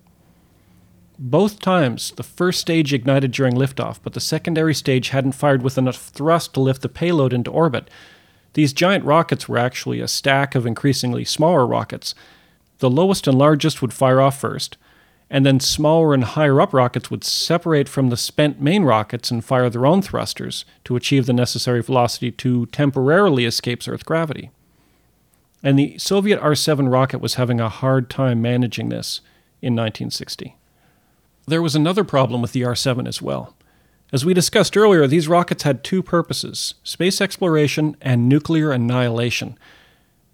Both 1.19 1.59
times, 1.59 2.11
the 2.11 2.23
first 2.23 2.59
stage 2.59 2.93
ignited 2.93 3.31
during 3.31 3.55
liftoff, 3.55 3.99
but 4.03 4.13
the 4.13 4.19
secondary 4.19 4.75
stage 4.75 5.09
hadn't 5.09 5.31
fired 5.31 5.63
with 5.63 5.77
enough 5.77 5.97
thrust 5.97 6.53
to 6.53 6.59
lift 6.59 6.83
the 6.83 6.89
payload 6.89 7.33
into 7.33 7.49
orbit. 7.49 7.89
These 8.53 8.73
giant 8.73 9.03
rockets 9.03 9.49
were 9.49 9.57
actually 9.57 9.99
a 9.99 10.07
stack 10.07 10.53
of 10.53 10.65
increasingly 10.65 11.25
smaller 11.25 11.65
rockets. 11.65 12.13
The 12.79 12.89
lowest 12.89 13.27
and 13.27 13.37
largest 13.37 13.81
would 13.81 13.93
fire 13.93 14.21
off 14.21 14.39
first, 14.39 14.77
and 15.29 15.45
then 15.45 15.59
smaller 15.59 16.13
and 16.13 16.23
higher 16.23 16.61
up 16.61 16.73
rockets 16.73 17.09
would 17.09 17.23
separate 17.23 17.89
from 17.89 18.09
the 18.09 18.17
spent 18.17 18.61
main 18.61 18.83
rockets 18.83 19.31
and 19.31 19.43
fire 19.43 19.69
their 19.69 19.85
own 19.85 20.03
thrusters 20.03 20.65
to 20.83 20.95
achieve 20.95 21.25
the 21.25 21.33
necessary 21.33 21.81
velocity 21.81 22.31
to 22.31 22.67
temporarily 22.67 23.45
escape 23.45 23.87
Earth 23.87 24.05
gravity. 24.05 24.51
And 25.67 25.77
the 25.77 25.97
Soviet 25.97 26.39
R 26.39 26.55
7 26.55 26.87
rocket 26.87 27.19
was 27.19 27.33
having 27.33 27.59
a 27.59 27.67
hard 27.67 28.09
time 28.09 28.41
managing 28.41 28.87
this 28.87 29.19
in 29.61 29.75
1960. 29.75 30.55
There 31.45 31.61
was 31.61 31.75
another 31.75 32.05
problem 32.05 32.41
with 32.41 32.53
the 32.53 32.63
R 32.63 32.73
7 32.73 33.05
as 33.05 33.21
well. 33.21 33.53
As 34.13 34.23
we 34.23 34.33
discussed 34.33 34.77
earlier, 34.77 35.07
these 35.07 35.27
rockets 35.27 35.63
had 35.63 35.83
two 35.83 36.01
purposes 36.01 36.75
space 36.83 37.19
exploration 37.19 37.97
and 37.99 38.29
nuclear 38.29 38.71
annihilation. 38.71 39.59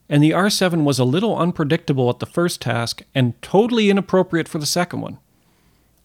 and 0.07 0.21
the 0.21 0.33
R 0.33 0.51
7 0.51 0.85
was 0.85 0.99
a 0.99 1.03
little 1.03 1.35
unpredictable 1.35 2.11
at 2.11 2.19
the 2.19 2.27
first 2.27 2.61
task 2.61 3.01
and 3.15 3.41
totally 3.41 3.89
inappropriate 3.89 4.47
for 4.47 4.59
the 4.59 4.67
second 4.67 5.01
one. 5.01 5.17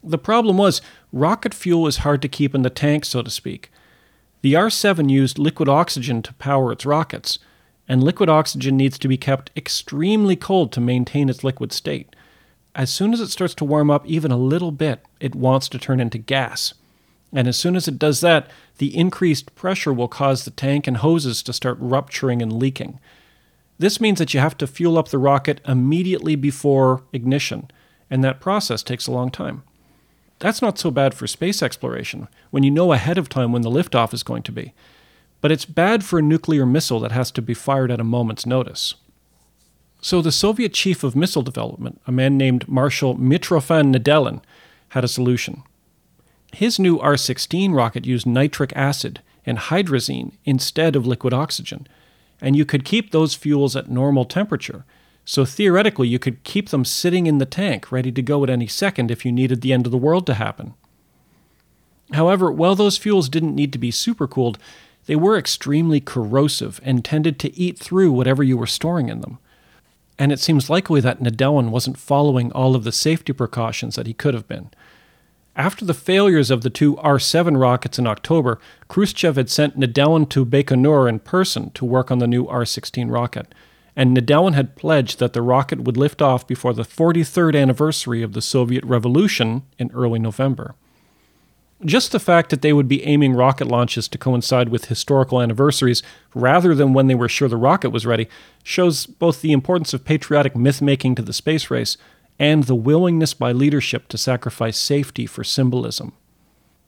The 0.02 0.16
problem 0.16 0.56
was, 0.56 0.80
rocket 1.12 1.52
fuel 1.52 1.86
is 1.86 1.98
hard 1.98 2.22
to 2.22 2.28
keep 2.28 2.54
in 2.54 2.62
the 2.62 2.70
tank, 2.70 3.04
so 3.04 3.20
to 3.20 3.30
speak. 3.30 3.70
The 4.40 4.56
R 4.56 4.70
7 4.70 5.10
used 5.10 5.38
liquid 5.38 5.68
oxygen 5.68 6.22
to 6.22 6.32
power 6.32 6.72
its 6.72 6.86
rockets, 6.86 7.38
and 7.88 8.04
liquid 8.04 8.28
oxygen 8.28 8.76
needs 8.76 8.98
to 8.98 9.08
be 9.08 9.16
kept 9.16 9.50
extremely 9.56 10.36
cold 10.36 10.70
to 10.72 10.80
maintain 10.80 11.28
its 11.28 11.42
liquid 11.42 11.72
state. 11.72 12.14
As 12.74 12.92
soon 12.92 13.12
as 13.12 13.20
it 13.20 13.28
starts 13.28 13.54
to 13.56 13.64
warm 13.64 13.90
up 13.90 14.06
even 14.06 14.30
a 14.30 14.36
little 14.36 14.70
bit, 14.70 15.00
it 15.20 15.34
wants 15.34 15.68
to 15.70 15.78
turn 15.78 15.98
into 15.98 16.18
gas. 16.18 16.74
And 17.32 17.48
as 17.48 17.56
soon 17.56 17.76
as 17.76 17.88
it 17.88 17.98
does 17.98 18.20
that, 18.20 18.48
the 18.76 18.96
increased 18.96 19.54
pressure 19.54 19.92
will 19.92 20.08
cause 20.08 20.44
the 20.44 20.50
tank 20.50 20.86
and 20.86 20.98
hoses 20.98 21.42
to 21.42 21.52
start 21.52 21.78
rupturing 21.80 22.40
and 22.42 22.52
leaking. 22.52 23.00
This 23.78 24.00
means 24.00 24.18
that 24.18 24.34
you 24.34 24.40
have 24.40 24.56
to 24.58 24.66
fuel 24.66 24.98
up 24.98 25.08
the 25.08 25.18
rocket 25.18 25.60
immediately 25.66 26.36
before 26.36 27.02
ignition, 27.12 27.70
and 28.10 28.24
that 28.24 28.40
process 28.40 28.82
takes 28.82 29.06
a 29.06 29.12
long 29.12 29.30
time. 29.30 29.62
That's 30.40 30.62
not 30.62 30.78
so 30.78 30.90
bad 30.90 31.14
for 31.14 31.26
space 31.26 31.62
exploration, 31.62 32.28
when 32.50 32.62
you 32.62 32.70
know 32.70 32.92
ahead 32.92 33.18
of 33.18 33.28
time 33.28 33.52
when 33.52 33.62
the 33.62 33.70
liftoff 33.70 34.14
is 34.14 34.22
going 34.22 34.42
to 34.44 34.52
be. 34.52 34.72
But 35.40 35.52
it's 35.52 35.64
bad 35.64 36.04
for 36.04 36.18
a 36.18 36.22
nuclear 36.22 36.66
missile 36.66 37.00
that 37.00 37.12
has 37.12 37.30
to 37.32 37.42
be 37.42 37.54
fired 37.54 37.90
at 37.90 38.00
a 38.00 38.04
moment's 38.04 38.46
notice. 38.46 38.94
So 40.00 40.22
the 40.22 40.32
Soviet 40.32 40.72
chief 40.72 41.02
of 41.02 41.16
missile 41.16 41.42
development, 41.42 42.00
a 42.06 42.12
man 42.12 42.36
named 42.36 42.68
Marshal 42.68 43.16
Mitrofan 43.16 43.94
Nedelin, 43.94 44.42
had 44.90 45.04
a 45.04 45.08
solution. 45.08 45.62
His 46.52 46.78
new 46.78 46.98
R 46.98 47.16
16 47.16 47.72
rocket 47.72 48.06
used 48.06 48.26
nitric 48.26 48.72
acid 48.74 49.20
and 49.44 49.58
hydrazine 49.58 50.32
instead 50.44 50.96
of 50.96 51.06
liquid 51.06 51.34
oxygen, 51.34 51.86
and 52.40 52.56
you 52.56 52.64
could 52.64 52.84
keep 52.84 53.10
those 53.10 53.34
fuels 53.34 53.76
at 53.76 53.90
normal 53.90 54.24
temperature. 54.24 54.84
So 55.24 55.44
theoretically, 55.44 56.08
you 56.08 56.18
could 56.18 56.42
keep 56.42 56.70
them 56.70 56.84
sitting 56.84 57.26
in 57.26 57.38
the 57.38 57.44
tank, 57.44 57.92
ready 57.92 58.10
to 58.12 58.22
go 58.22 58.42
at 58.44 58.50
any 58.50 58.66
second 58.66 59.10
if 59.10 59.24
you 59.24 59.32
needed 59.32 59.60
the 59.60 59.72
end 59.72 59.84
of 59.84 59.92
the 59.92 59.98
world 59.98 60.26
to 60.26 60.34
happen. 60.34 60.74
However, 62.12 62.50
while 62.50 62.74
those 62.74 62.96
fuels 62.96 63.28
didn't 63.28 63.54
need 63.54 63.72
to 63.74 63.78
be 63.78 63.90
supercooled, 63.90 64.56
they 65.08 65.16
were 65.16 65.38
extremely 65.38 66.00
corrosive 66.00 66.80
and 66.84 67.02
tended 67.02 67.38
to 67.38 67.58
eat 67.58 67.78
through 67.78 68.12
whatever 68.12 68.42
you 68.42 68.58
were 68.58 68.66
storing 68.66 69.08
in 69.08 69.22
them. 69.22 69.38
And 70.18 70.30
it 70.30 70.38
seems 70.38 70.68
likely 70.68 71.00
that 71.00 71.20
Nedelin 71.20 71.70
wasn't 71.70 71.96
following 71.96 72.52
all 72.52 72.76
of 72.76 72.84
the 72.84 72.92
safety 72.92 73.32
precautions 73.32 73.96
that 73.96 74.06
he 74.06 74.12
could 74.12 74.34
have 74.34 74.46
been. 74.46 74.68
After 75.56 75.86
the 75.86 75.94
failures 75.94 76.50
of 76.50 76.60
the 76.60 76.68
two 76.68 76.98
R 76.98 77.18
7 77.18 77.56
rockets 77.56 77.98
in 77.98 78.06
October, 78.06 78.60
Khrushchev 78.88 79.36
had 79.36 79.48
sent 79.48 79.80
Nedelin 79.80 80.28
to 80.28 80.44
Baikonur 80.44 81.08
in 81.08 81.20
person 81.20 81.70
to 81.70 81.86
work 81.86 82.10
on 82.10 82.18
the 82.18 82.26
new 82.26 82.46
R 82.46 82.66
16 82.66 83.08
rocket, 83.08 83.54
and 83.96 84.14
Nedelin 84.14 84.52
had 84.52 84.76
pledged 84.76 85.20
that 85.20 85.32
the 85.32 85.40
rocket 85.40 85.80
would 85.84 85.96
lift 85.96 86.20
off 86.20 86.46
before 86.46 86.74
the 86.74 86.82
43rd 86.82 87.58
anniversary 87.58 88.22
of 88.22 88.34
the 88.34 88.42
Soviet 88.42 88.84
Revolution 88.84 89.62
in 89.78 89.90
early 89.94 90.18
November. 90.18 90.74
Just 91.84 92.10
the 92.10 92.18
fact 92.18 92.50
that 92.50 92.60
they 92.60 92.72
would 92.72 92.88
be 92.88 93.04
aiming 93.04 93.34
rocket 93.34 93.68
launches 93.68 94.08
to 94.08 94.18
coincide 94.18 94.68
with 94.68 94.86
historical 94.86 95.40
anniversaries 95.40 96.02
rather 96.34 96.74
than 96.74 96.92
when 96.92 97.06
they 97.06 97.14
were 97.14 97.28
sure 97.28 97.48
the 97.48 97.56
rocket 97.56 97.90
was 97.90 98.04
ready 98.04 98.28
shows 98.64 99.06
both 99.06 99.42
the 99.42 99.52
importance 99.52 99.94
of 99.94 100.04
patriotic 100.04 100.56
myth 100.56 100.82
making 100.82 101.14
to 101.14 101.22
the 101.22 101.32
space 101.32 101.70
race 101.70 101.96
and 102.38 102.64
the 102.64 102.74
willingness 102.74 103.32
by 103.32 103.52
leadership 103.52 104.08
to 104.08 104.18
sacrifice 104.18 104.76
safety 104.76 105.24
for 105.24 105.44
symbolism. 105.44 106.12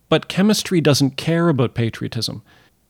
But 0.08 0.28
chemistry 0.28 0.80
doesn't 0.80 1.16
care 1.16 1.48
about 1.48 1.74
patriotism, 1.74 2.42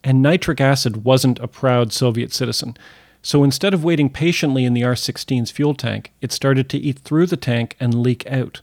and 0.02 0.22
nitric 0.22 0.60
acid 0.60 1.04
wasn't 1.04 1.38
a 1.40 1.48
proud 1.48 1.92
Soviet 1.92 2.32
citizen. 2.32 2.76
So 3.20 3.44
instead 3.44 3.74
of 3.74 3.84
waiting 3.84 4.08
patiently 4.08 4.64
in 4.64 4.72
the 4.72 4.84
R 4.84 4.94
16's 4.94 5.50
fuel 5.50 5.74
tank, 5.74 6.12
it 6.22 6.32
started 6.32 6.70
to 6.70 6.78
eat 6.78 7.00
through 7.00 7.26
the 7.26 7.36
tank 7.36 7.76
and 7.78 8.02
leak 8.02 8.26
out. 8.26 8.62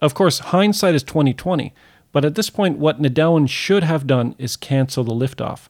Of 0.00 0.14
course, 0.14 0.38
hindsight 0.38 0.94
is 0.94 1.02
2020, 1.02 1.74
but 2.12 2.24
at 2.24 2.34
this 2.34 2.50
point, 2.50 2.78
what 2.78 3.00
Nedelin 3.00 3.48
should 3.48 3.84
have 3.84 4.06
done 4.06 4.34
is 4.38 4.56
cancel 4.56 5.04
the 5.04 5.12
liftoff. 5.12 5.68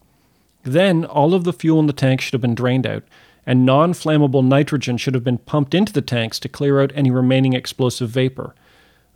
Then 0.63 1.05
all 1.05 1.35
of 1.35 1.45
the 1.45 1.53
fuel 1.53 1.81
in 1.81 1.87
the 1.87 1.93
tank 1.93 2.21
should 2.21 2.33
have 2.35 2.41
been 2.41 2.55
drained 2.55 2.87
out, 2.87 3.05
and 3.47 3.67
non 3.67 3.93
flammable 3.93 4.45
nitrogen 4.45 4.97
should 4.97 5.15
have 5.15 5.25
been 5.25 5.39
pumped 5.39 5.75
into 5.75 5.93
the 5.93 6.03
tanks 6.03 6.39
to 6.41 6.49
clear 6.49 6.81
out 6.81 6.93
any 6.95 7.11
remaining 7.11 7.53
explosive 7.53 8.11
vapor. 8.11 8.55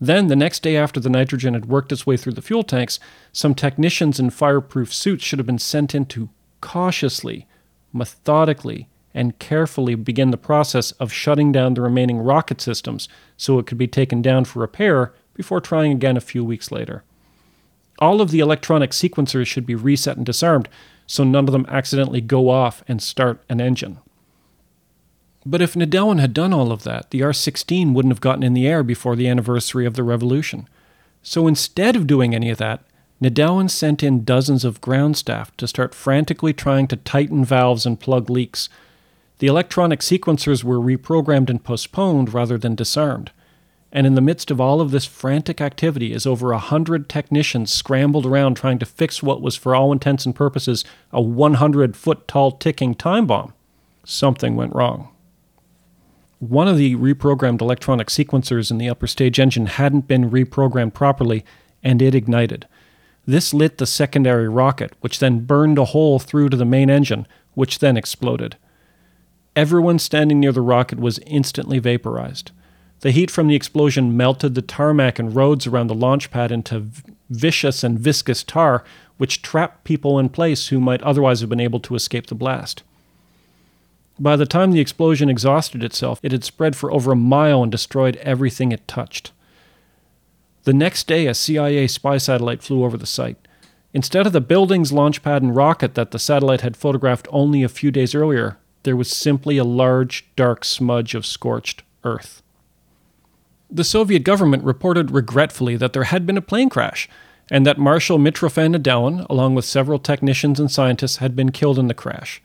Then, 0.00 0.26
the 0.26 0.36
next 0.36 0.62
day 0.62 0.76
after 0.76 1.00
the 1.00 1.08
nitrogen 1.08 1.54
had 1.54 1.66
worked 1.66 1.92
its 1.92 2.06
way 2.06 2.16
through 2.16 2.32
the 2.32 2.42
fuel 2.42 2.62
tanks, 2.64 2.98
some 3.32 3.54
technicians 3.54 4.18
in 4.18 4.30
fireproof 4.30 4.92
suits 4.92 5.24
should 5.24 5.38
have 5.38 5.46
been 5.46 5.58
sent 5.58 5.94
in 5.94 6.06
to 6.06 6.28
cautiously, 6.60 7.46
methodically, 7.92 8.88
and 9.14 9.38
carefully 9.38 9.94
begin 9.94 10.30
the 10.30 10.36
process 10.36 10.90
of 10.92 11.12
shutting 11.12 11.52
down 11.52 11.74
the 11.74 11.80
remaining 11.80 12.18
rocket 12.18 12.60
systems 12.60 13.08
so 13.36 13.58
it 13.58 13.66
could 13.66 13.78
be 13.78 13.86
taken 13.86 14.20
down 14.20 14.44
for 14.44 14.58
repair 14.58 15.12
before 15.34 15.60
trying 15.60 15.92
again 15.92 16.16
a 16.16 16.20
few 16.20 16.44
weeks 16.44 16.72
later. 16.72 17.04
All 17.98 18.20
of 18.20 18.30
the 18.30 18.40
electronic 18.40 18.90
sequencers 18.90 19.46
should 19.46 19.66
be 19.66 19.74
reset 19.74 20.16
and 20.16 20.26
disarmed 20.26 20.68
so 21.06 21.24
none 21.24 21.46
of 21.46 21.52
them 21.52 21.66
accidentally 21.68 22.20
go 22.20 22.48
off 22.48 22.82
and 22.88 23.02
start 23.02 23.42
an 23.48 23.60
engine. 23.60 23.98
But 25.46 25.60
if 25.60 25.74
Nedelin 25.74 26.20
had 26.20 26.32
done 26.32 26.54
all 26.54 26.72
of 26.72 26.84
that, 26.84 27.10
the 27.10 27.22
R 27.22 27.32
16 27.32 27.92
wouldn't 27.92 28.12
have 28.12 28.20
gotten 28.20 28.42
in 28.42 28.54
the 28.54 28.66
air 28.66 28.82
before 28.82 29.14
the 29.14 29.28
anniversary 29.28 29.84
of 29.84 29.94
the 29.94 30.02
revolution. 30.02 30.68
So 31.22 31.46
instead 31.46 31.96
of 31.96 32.06
doing 32.06 32.34
any 32.34 32.50
of 32.50 32.58
that, 32.58 32.82
Nedelin 33.22 33.70
sent 33.70 34.02
in 34.02 34.24
dozens 34.24 34.64
of 34.64 34.80
ground 34.80 35.16
staff 35.16 35.54
to 35.58 35.68
start 35.68 35.94
frantically 35.94 36.52
trying 36.52 36.86
to 36.88 36.96
tighten 36.96 37.44
valves 37.44 37.86
and 37.86 38.00
plug 38.00 38.30
leaks. 38.30 38.68
The 39.38 39.46
electronic 39.46 40.00
sequencers 40.00 40.64
were 40.64 40.78
reprogrammed 40.78 41.50
and 41.50 41.62
postponed 41.62 42.32
rather 42.32 42.56
than 42.56 42.74
disarmed. 42.74 43.30
And 43.94 44.06
in 44.06 44.14
the 44.14 44.20
midst 44.20 44.50
of 44.50 44.60
all 44.60 44.82
of 44.82 44.90
this 44.90 45.06
frantic 45.06 45.60
activity, 45.62 46.12
as 46.12 46.26
over 46.26 46.52
a 46.52 46.58
hundred 46.58 47.08
technicians 47.08 47.72
scrambled 47.72 48.26
around 48.26 48.56
trying 48.56 48.78
to 48.80 48.86
fix 48.86 49.22
what 49.22 49.40
was, 49.40 49.56
for 49.56 49.74
all 49.74 49.92
intents 49.92 50.26
and 50.26 50.34
purposes, 50.34 50.84
a 51.12 51.22
100 51.22 51.96
foot 51.96 52.28
tall 52.28 52.52
ticking 52.52 52.94
time 52.94 53.26
bomb, 53.26 53.54
something 54.04 54.56
went 54.56 54.74
wrong 54.74 55.14
one 56.48 56.68
of 56.68 56.76
the 56.76 56.94
reprogrammed 56.96 57.60
electronic 57.60 58.08
sequencers 58.08 58.70
in 58.70 58.78
the 58.78 58.88
upper 58.88 59.06
stage 59.06 59.38
engine 59.38 59.66
hadn't 59.66 60.06
been 60.06 60.30
reprogrammed 60.30 60.94
properly, 60.94 61.44
and 61.82 62.02
it 62.02 62.14
ignited. 62.14 62.66
This 63.26 63.54
lit 63.54 63.78
the 63.78 63.86
secondary 63.86 64.48
rocket, 64.48 64.92
which 65.00 65.18
then 65.18 65.46
burned 65.46 65.78
a 65.78 65.86
hole 65.86 66.18
through 66.18 66.50
to 66.50 66.56
the 66.56 66.64
main 66.64 66.90
engine, 66.90 67.26
which 67.54 67.78
then 67.78 67.96
exploded. 67.96 68.56
Everyone 69.56 69.98
standing 69.98 70.40
near 70.40 70.52
the 70.52 70.60
rocket 70.60 70.98
was 70.98 71.20
instantly 71.26 71.78
vaporized. 71.78 72.50
The 73.04 73.10
heat 73.10 73.30
from 73.30 73.48
the 73.48 73.54
explosion 73.54 74.16
melted 74.16 74.54
the 74.54 74.62
tarmac 74.62 75.18
and 75.18 75.36
roads 75.36 75.66
around 75.66 75.88
the 75.88 75.94
launch 75.94 76.30
pad 76.30 76.50
into 76.50 76.86
viscous 77.28 77.84
and 77.84 77.98
viscous 77.98 78.42
tar, 78.42 78.82
which 79.18 79.42
trapped 79.42 79.84
people 79.84 80.18
in 80.18 80.30
place 80.30 80.68
who 80.68 80.80
might 80.80 81.02
otherwise 81.02 81.40
have 81.40 81.50
been 81.50 81.60
able 81.60 81.80
to 81.80 81.96
escape 81.96 82.28
the 82.28 82.34
blast. 82.34 82.82
By 84.18 84.36
the 84.36 84.46
time 84.46 84.72
the 84.72 84.80
explosion 84.80 85.28
exhausted 85.28 85.84
itself, 85.84 86.18
it 86.22 86.32
had 86.32 86.44
spread 86.44 86.76
for 86.76 86.90
over 86.90 87.12
a 87.12 87.16
mile 87.16 87.62
and 87.62 87.70
destroyed 87.70 88.16
everything 88.22 88.72
it 88.72 88.88
touched. 88.88 89.32
The 90.62 90.72
next 90.72 91.06
day, 91.06 91.26
a 91.26 91.34
CIA 91.34 91.86
spy 91.88 92.16
satellite 92.16 92.62
flew 92.62 92.84
over 92.84 92.96
the 92.96 93.04
site. 93.04 93.36
Instead 93.92 94.26
of 94.26 94.32
the 94.32 94.40
buildings, 94.40 94.92
launch 94.92 95.22
pad, 95.22 95.42
and 95.42 95.54
rocket 95.54 95.94
that 95.94 96.12
the 96.12 96.18
satellite 96.18 96.62
had 96.62 96.74
photographed 96.74 97.28
only 97.30 97.62
a 97.62 97.68
few 97.68 97.90
days 97.90 98.14
earlier, 98.14 98.56
there 98.84 98.96
was 98.96 99.10
simply 99.10 99.58
a 99.58 99.62
large, 99.62 100.24
dark 100.36 100.64
smudge 100.64 101.14
of 101.14 101.26
scorched 101.26 101.82
earth. 102.02 102.40
The 103.70 103.84
Soviet 103.84 104.24
government 104.24 104.64
reported 104.64 105.10
regretfully 105.10 105.76
that 105.76 105.92
there 105.92 106.04
had 106.04 106.26
been 106.26 106.36
a 106.36 106.42
plane 106.42 106.68
crash, 106.68 107.08
and 107.50 107.66
that 107.66 107.78
Marshal 107.78 108.18
Mitrofan 108.18 108.74
Nedelin, 108.74 109.26
along 109.28 109.54
with 109.54 109.64
several 109.64 109.98
technicians 109.98 110.58
and 110.58 110.70
scientists, 110.70 111.18
had 111.18 111.36
been 111.36 111.52
killed 111.52 111.78
in 111.78 111.88
the 111.88 111.94
crash. 111.94 112.42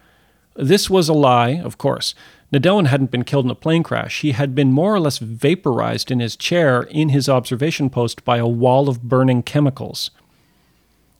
This 0.55 0.89
was 0.89 1.07
a 1.07 1.13
lie, 1.13 1.59
of 1.59 1.77
course. 1.77 2.15
Nedelin 2.51 2.87
hadn't 2.87 3.11
been 3.11 3.23
killed 3.23 3.45
in 3.45 3.51
a 3.51 3.55
plane 3.55 3.83
crash. 3.83 4.21
He 4.21 4.31
had 4.31 4.55
been 4.55 4.71
more 4.71 4.93
or 4.93 4.99
less 4.99 5.19
vaporized 5.19 6.09
in 6.09 6.19
his 6.19 6.35
chair 6.35 6.83
in 6.83 7.09
his 7.09 7.29
observation 7.29 7.89
post 7.89 8.25
by 8.25 8.37
a 8.37 8.47
wall 8.47 8.89
of 8.89 9.03
burning 9.03 9.43
chemicals. 9.43 10.11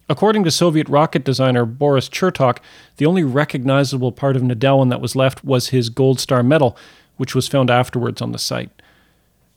According 0.10 0.44
to 0.46 0.52
Soviet 0.52 0.90
rocket 0.90 1.24
designer 1.24 1.66
Boris 1.66 2.10
Chertok, 2.10 2.58
the 2.98 3.06
only 3.06 3.24
recognizable 3.24 4.12
part 4.12 4.36
of 4.36 4.42
Nedelin 4.42 4.90
that 4.90 5.02
was 5.02 5.16
left 5.16 5.46
was 5.46 5.70
his 5.70 5.90
Gold 5.90 6.20
Star 6.20 6.42
medal, 6.42 6.76
which 7.18 7.36
was 7.36 7.48
found 7.48 7.70
afterwards 7.70 8.22
on 8.22 8.32
the 8.32 8.40
site. 8.40 8.72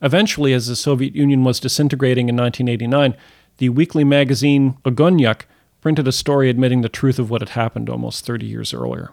Eventually, 0.03 0.53
as 0.53 0.67
the 0.67 0.77
Soviet 0.77 1.15
Union 1.15 1.45
was 1.45 1.61
disintegrating 1.61 2.29
in 2.29 2.37
1989, 2.37 3.17
the 3.59 3.69
weekly 3.69 4.03
magazine 4.03 4.77
Ogonyok 4.85 5.43
printed 5.81 6.09
a 6.09 6.13
story 6.13 6.51
admitting 6.51 6.81
the 6.81 6.89
truth 6.89 7.19
of 7.19 7.31
what 7.31 7.41
had 7.41 7.51
happened 7.51 7.89
almost 7.89 8.27
30 8.27 8.47
years 8.47 8.75
earlier. 8.75 9.11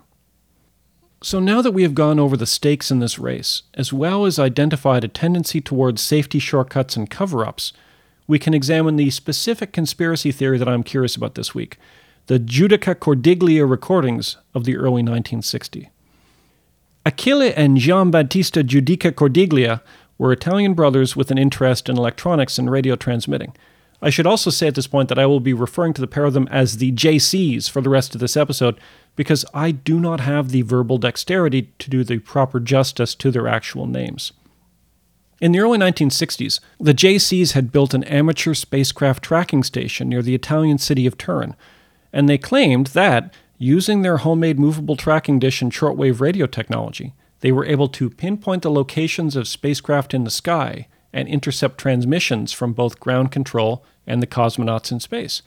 So 1.22 1.40
now 1.40 1.62
that 1.62 1.72
we 1.72 1.84
have 1.84 1.94
gone 1.94 2.18
over 2.18 2.38
the 2.38 2.46
stakes 2.46 2.90
in 2.90 3.00
this 3.00 3.20
race, 3.20 3.64
as 3.74 3.92
well 3.92 4.26
as 4.26 4.40
identified 4.40 5.04
a 5.04 5.10
tendency 5.10 5.62
towards 5.62 6.02
safety 6.02 6.40
shortcuts 6.40 6.96
and 6.96 7.10
cover 7.10 7.46
ups, 7.46 7.74
we 8.26 8.40
can 8.40 8.54
examine 8.54 8.96
the 8.96 9.10
specific 9.10 9.74
conspiracy 9.74 10.32
theory 10.32 10.58
that 10.58 10.70
I'm 10.70 10.84
curious 10.84 11.16
about 11.16 11.36
this 11.36 11.54
week 11.54 11.78
the 12.28 12.40
Judica 12.40 12.94
Cordiglia 12.94 13.68
recordings 13.68 14.38
of 14.54 14.64
the 14.64 14.78
early 14.78 15.02
1960s. 15.02 15.88
Achille 17.04 17.52
and 17.56 17.78
Giambattista 17.78 18.62
Judica 18.62 19.12
Cordiglia 19.12 19.82
were 20.20 20.32
Italian 20.32 20.76
brothers 20.76 21.16
with 21.16 21.32
an 21.32 21.40
interest 21.40 21.90
in 21.90 21.98
electronics 21.98 22.60
and 22.60 22.70
radio 22.70 22.96
transmitting. 22.96 23.56
I 24.02 24.12
should 24.12 24.28
also 24.28 24.50
say 24.50 24.68
at 24.68 24.76
this 24.76 24.88
point 24.88 25.10
that 25.10 25.20
I 25.20 25.26
will 25.26 25.40
be 25.40 25.54
referring 25.54 25.94
to 25.94 26.02
the 26.02 26.08
pair 26.08 26.26
of 26.26 26.34
them 26.34 26.48
as 26.50 26.78
the 26.78 26.92
JCs 26.92 27.70
for 27.70 27.82
the 27.82 27.90
rest 27.90 28.14
of 28.14 28.22
this 28.22 28.38
episode 28.38 28.80
because 29.16 29.46
I 29.54 29.72
do 29.72 30.00
not 30.00 30.22
have 30.22 30.50
the 30.50 30.62
verbal 30.62 30.98
dexterity 30.98 31.72
to 31.80 31.90
do 31.90 32.04
the 32.04 32.20
proper 32.20 32.60
justice 32.60 33.16
to 33.16 33.32
their 33.32 33.48
actual 33.48 33.88
names. 33.88 34.32
In 35.42 35.54
the 35.54 35.60
early 35.60 35.78
1960s, 35.78 36.60
the 36.80 36.94
JCs 36.94 37.54
had 37.54 37.72
built 37.72 37.94
an 37.94 38.04
amateur 38.06 38.54
spacecraft 38.54 39.24
tracking 39.24 39.64
station 39.64 40.10
near 40.10 40.22
the 40.22 40.36
Italian 40.36 40.78
city 40.78 41.06
of 41.06 41.18
Turin, 41.18 41.56
and 42.12 42.28
they 42.28 42.38
claimed 42.38 42.88
that, 42.88 43.34
using 43.58 44.02
their 44.02 44.18
homemade 44.18 44.60
movable 44.60 44.96
tracking 44.98 45.40
dish 45.40 45.62
and 45.62 45.72
shortwave 45.72 46.20
radio 46.20 46.46
technology, 46.46 47.14
they 47.42 47.52
were 47.52 47.66
able 47.66 47.88
to 47.90 48.10
pinpoint 48.10 48.64
the 48.64 48.72
locations 48.72 49.36
of 49.36 49.48
spacecraft 49.48 50.14
in 50.14 50.24
the 50.24 50.32
sky 50.32 50.88
and 51.14 51.28
intercept 51.28 51.78
transmissions 51.78 52.52
from 52.52 52.74
both 52.74 53.00
ground 53.00 53.32
control 53.32 53.84
and 54.06 54.22
the 54.22 54.28
cosmonauts 54.28 54.92
in 54.92 55.00
space. 55.00 55.42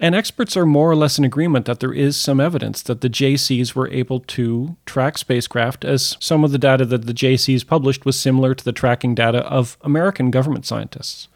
And 0.00 0.16
experts 0.16 0.56
are 0.56 0.66
more 0.66 0.90
or 0.90 0.96
less 0.96 1.16
in 1.16 1.24
agreement 1.24 1.64
that 1.66 1.78
there 1.78 1.92
is 1.92 2.16
some 2.16 2.40
evidence 2.40 2.82
that 2.82 3.02
the 3.02 3.08
JCs 3.08 3.74
were 3.74 3.88
able 3.90 4.18
to 4.18 4.76
track 4.84 5.16
spacecraft, 5.16 5.84
as 5.84 6.16
some 6.18 6.42
of 6.42 6.50
the 6.50 6.58
data 6.58 6.84
that 6.86 7.06
the 7.06 7.14
JCs 7.14 7.64
published 7.64 8.04
was 8.04 8.18
similar 8.18 8.52
to 8.52 8.64
the 8.64 8.72
tracking 8.72 9.14
data 9.14 9.46
of 9.46 9.78
American 9.82 10.32
government 10.32 10.66
scientists. 10.66 11.28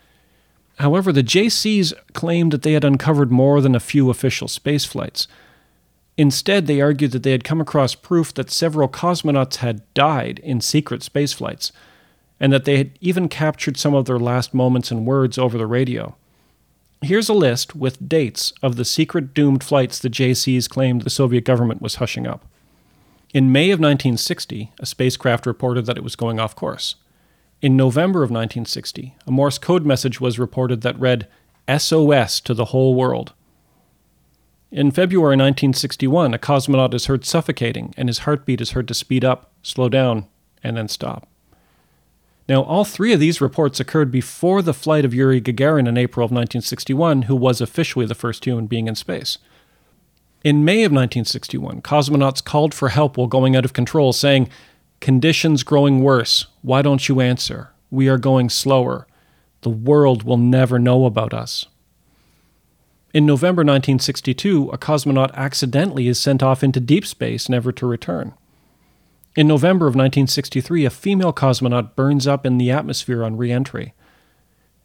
However, 0.80 1.12
the 1.12 1.22
JCs 1.22 1.92
claimed 2.12 2.52
that 2.52 2.62
they 2.62 2.72
had 2.72 2.84
uncovered 2.84 3.30
more 3.30 3.60
than 3.60 3.76
a 3.76 3.80
few 3.80 4.10
official 4.10 4.48
space 4.48 4.84
flights. 4.84 5.28
Instead, 6.18 6.66
they 6.66 6.80
argued 6.80 7.12
that 7.12 7.22
they 7.22 7.32
had 7.32 7.44
come 7.44 7.60
across 7.60 7.94
proof 7.94 8.32
that 8.34 8.50
several 8.50 8.88
cosmonauts 8.88 9.56
had 9.56 9.82
died 9.92 10.40
in 10.42 10.60
secret 10.60 11.02
spaceflights, 11.02 11.72
and 12.40 12.52
that 12.52 12.64
they 12.64 12.78
had 12.78 12.98
even 13.00 13.28
captured 13.28 13.76
some 13.76 13.94
of 13.94 14.06
their 14.06 14.18
last 14.18 14.54
moments 14.54 14.90
and 14.90 15.06
words 15.06 15.36
over 15.36 15.58
the 15.58 15.66
radio. 15.66 16.16
Here's 17.02 17.28
a 17.28 17.34
list 17.34 17.76
with 17.76 18.08
dates 18.08 18.52
of 18.62 18.76
the 18.76 18.84
secret 18.84 19.34
doomed 19.34 19.62
flights 19.62 19.98
the 19.98 20.08
JCs 20.08 20.68
claimed 20.68 21.02
the 21.02 21.10
Soviet 21.10 21.44
government 21.44 21.82
was 21.82 21.96
hushing 21.96 22.26
up. 22.26 22.46
In 23.34 23.52
May 23.52 23.66
of 23.66 23.80
1960, 23.80 24.72
a 24.78 24.86
spacecraft 24.86 25.44
reported 25.44 25.84
that 25.84 25.98
it 25.98 26.04
was 26.04 26.16
going 26.16 26.40
off 26.40 26.56
course. 26.56 26.96
In 27.60 27.76
November 27.76 28.20
of 28.20 28.30
1960, 28.30 29.14
a 29.26 29.30
Morse 29.30 29.58
code 29.58 29.84
message 29.84 30.20
was 30.20 30.38
reported 30.38 30.80
that 30.80 30.98
read 30.98 31.28
SOS 31.68 32.40
to 32.40 32.54
the 32.54 32.66
whole 32.66 32.94
world. 32.94 33.34
In 34.72 34.90
February 34.90 35.36
1961, 35.36 36.34
a 36.34 36.38
cosmonaut 36.38 36.92
is 36.92 37.06
heard 37.06 37.24
suffocating 37.24 37.94
and 37.96 38.08
his 38.08 38.20
heartbeat 38.20 38.60
is 38.60 38.72
heard 38.72 38.88
to 38.88 38.94
speed 38.94 39.24
up, 39.24 39.52
slow 39.62 39.88
down, 39.88 40.26
and 40.62 40.76
then 40.76 40.88
stop. 40.88 41.28
Now, 42.48 42.62
all 42.62 42.84
three 42.84 43.12
of 43.12 43.20
these 43.20 43.40
reports 43.40 43.80
occurred 43.80 44.10
before 44.10 44.62
the 44.62 44.74
flight 44.74 45.04
of 45.04 45.14
Yuri 45.14 45.40
Gagarin 45.40 45.88
in 45.88 45.96
April 45.96 46.24
of 46.24 46.30
1961, 46.30 47.22
who 47.22 47.36
was 47.36 47.60
officially 47.60 48.06
the 48.06 48.14
first 48.14 48.44
human 48.44 48.66
being 48.66 48.88
in 48.88 48.94
space. 48.94 49.38
In 50.44 50.64
May 50.64 50.84
of 50.84 50.92
1961, 50.92 51.82
cosmonauts 51.82 52.44
called 52.44 52.72
for 52.72 52.90
help 52.90 53.16
while 53.16 53.26
going 53.26 53.56
out 53.56 53.64
of 53.64 53.72
control, 53.72 54.12
saying, 54.12 54.48
Conditions 55.00 55.62
growing 55.62 56.02
worse. 56.02 56.46
Why 56.62 56.82
don't 56.82 57.08
you 57.08 57.20
answer? 57.20 57.72
We 57.90 58.08
are 58.08 58.18
going 58.18 58.50
slower. 58.50 59.06
The 59.62 59.70
world 59.70 60.22
will 60.22 60.36
never 60.36 60.78
know 60.78 61.04
about 61.04 61.34
us. 61.34 61.66
In 63.16 63.24
November 63.24 63.60
1962, 63.60 64.68
a 64.74 64.76
cosmonaut 64.76 65.32
accidentally 65.32 66.06
is 66.06 66.20
sent 66.20 66.42
off 66.42 66.62
into 66.62 66.80
deep 66.80 67.06
space, 67.06 67.48
never 67.48 67.72
to 67.72 67.86
return. 67.86 68.34
In 69.34 69.48
November 69.48 69.86
of 69.86 69.94
1963, 69.94 70.84
a 70.84 70.90
female 70.90 71.32
cosmonaut 71.32 71.96
burns 71.96 72.26
up 72.26 72.44
in 72.44 72.58
the 72.58 72.70
atmosphere 72.70 73.24
on 73.24 73.38
re 73.38 73.50
entry. 73.50 73.94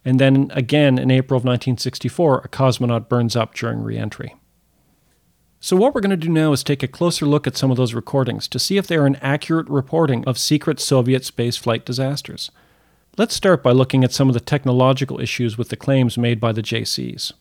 And 0.02 0.18
then 0.18 0.50
again 0.54 0.96
in 0.96 1.10
April 1.10 1.36
of 1.36 1.44
1964, 1.44 2.38
a 2.38 2.48
cosmonaut 2.48 3.06
burns 3.10 3.36
up 3.36 3.52
during 3.52 3.82
re 3.82 3.98
entry. 3.98 4.34
So, 5.60 5.76
what 5.76 5.94
we're 5.94 6.00
going 6.00 6.08
to 6.08 6.16
do 6.16 6.30
now 6.30 6.52
is 6.52 6.64
take 6.64 6.82
a 6.82 6.88
closer 6.88 7.26
look 7.26 7.46
at 7.46 7.58
some 7.58 7.70
of 7.70 7.76
those 7.76 7.92
recordings 7.92 8.48
to 8.48 8.58
see 8.58 8.78
if 8.78 8.86
they 8.86 8.96
are 8.96 9.04
an 9.04 9.16
accurate 9.16 9.68
reporting 9.68 10.24
of 10.24 10.38
secret 10.38 10.80
Soviet 10.80 11.24
spaceflight 11.24 11.84
disasters. 11.84 12.50
Let's 13.18 13.34
start 13.34 13.62
by 13.62 13.72
looking 13.72 14.04
at 14.04 14.12
some 14.12 14.28
of 14.28 14.32
the 14.32 14.40
technological 14.40 15.20
issues 15.20 15.58
with 15.58 15.68
the 15.68 15.76
claims 15.76 16.16
made 16.16 16.40
by 16.40 16.52
the 16.52 16.62
JCs. 16.62 17.34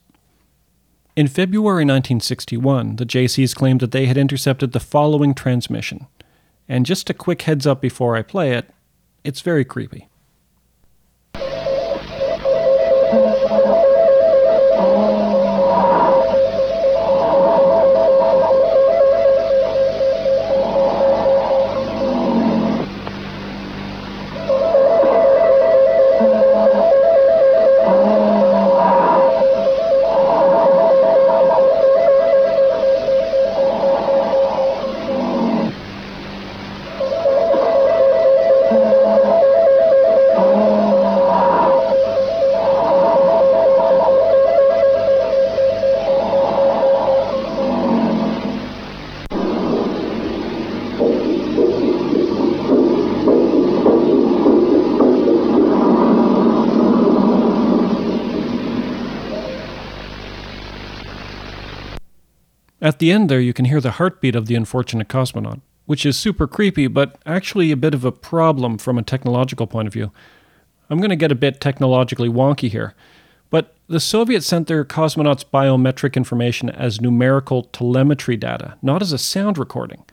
In 1.15 1.27
February 1.27 1.83
1961, 1.83 2.95
the 2.95 3.05
JCs 3.05 3.53
claimed 3.53 3.81
that 3.81 3.91
they 3.91 4.05
had 4.05 4.17
intercepted 4.17 4.71
the 4.71 4.79
following 4.79 5.33
transmission 5.33 6.07
and 6.69 6.85
just 6.85 7.09
a 7.09 7.13
quick 7.13 7.41
heads 7.41 7.67
up 7.67 7.81
before 7.81 8.15
I 8.15 8.21
play 8.21 8.53
it, 8.53 8.69
it's 9.25 9.41
very 9.41 9.65
creepy. 9.65 10.07
The 63.01 63.11
end 63.11 63.27
there, 63.27 63.41
you 63.41 63.51
can 63.51 63.65
hear 63.65 63.81
the 63.81 63.91
heartbeat 63.91 64.35
of 64.35 64.45
the 64.45 64.55
unfortunate 64.55 65.09
cosmonaut, 65.09 65.59
which 65.85 66.05
is 66.05 66.17
super 66.17 66.47
creepy, 66.47 66.87
but 66.87 67.17
actually 67.25 67.71
a 67.71 67.75
bit 67.75 67.93
of 67.93 68.05
a 68.05 68.11
problem 68.11 68.77
from 68.77 68.97
a 68.97 69.03
technological 69.03 69.67
point 69.67 69.87
of 69.87 69.93
view. 69.93 70.13
I'm 70.89 70.99
going 70.99 71.09
to 71.09 71.17
get 71.17 71.31
a 71.31 71.35
bit 71.35 71.59
technologically 71.59 72.29
wonky 72.29 72.69
here, 72.69 72.93
but 73.49 73.75
the 73.87 73.99
Soviets 73.99 74.45
sent 74.45 74.67
their 74.67 74.85
cosmonauts 74.85 75.43
biometric 75.43 76.15
information 76.15 76.69
as 76.69 77.01
numerical 77.01 77.63
telemetry 77.63 78.37
data, 78.37 78.77
not 78.81 79.01
as 79.01 79.11
a 79.11 79.17
sound 79.17 79.57
recording. 79.57 80.05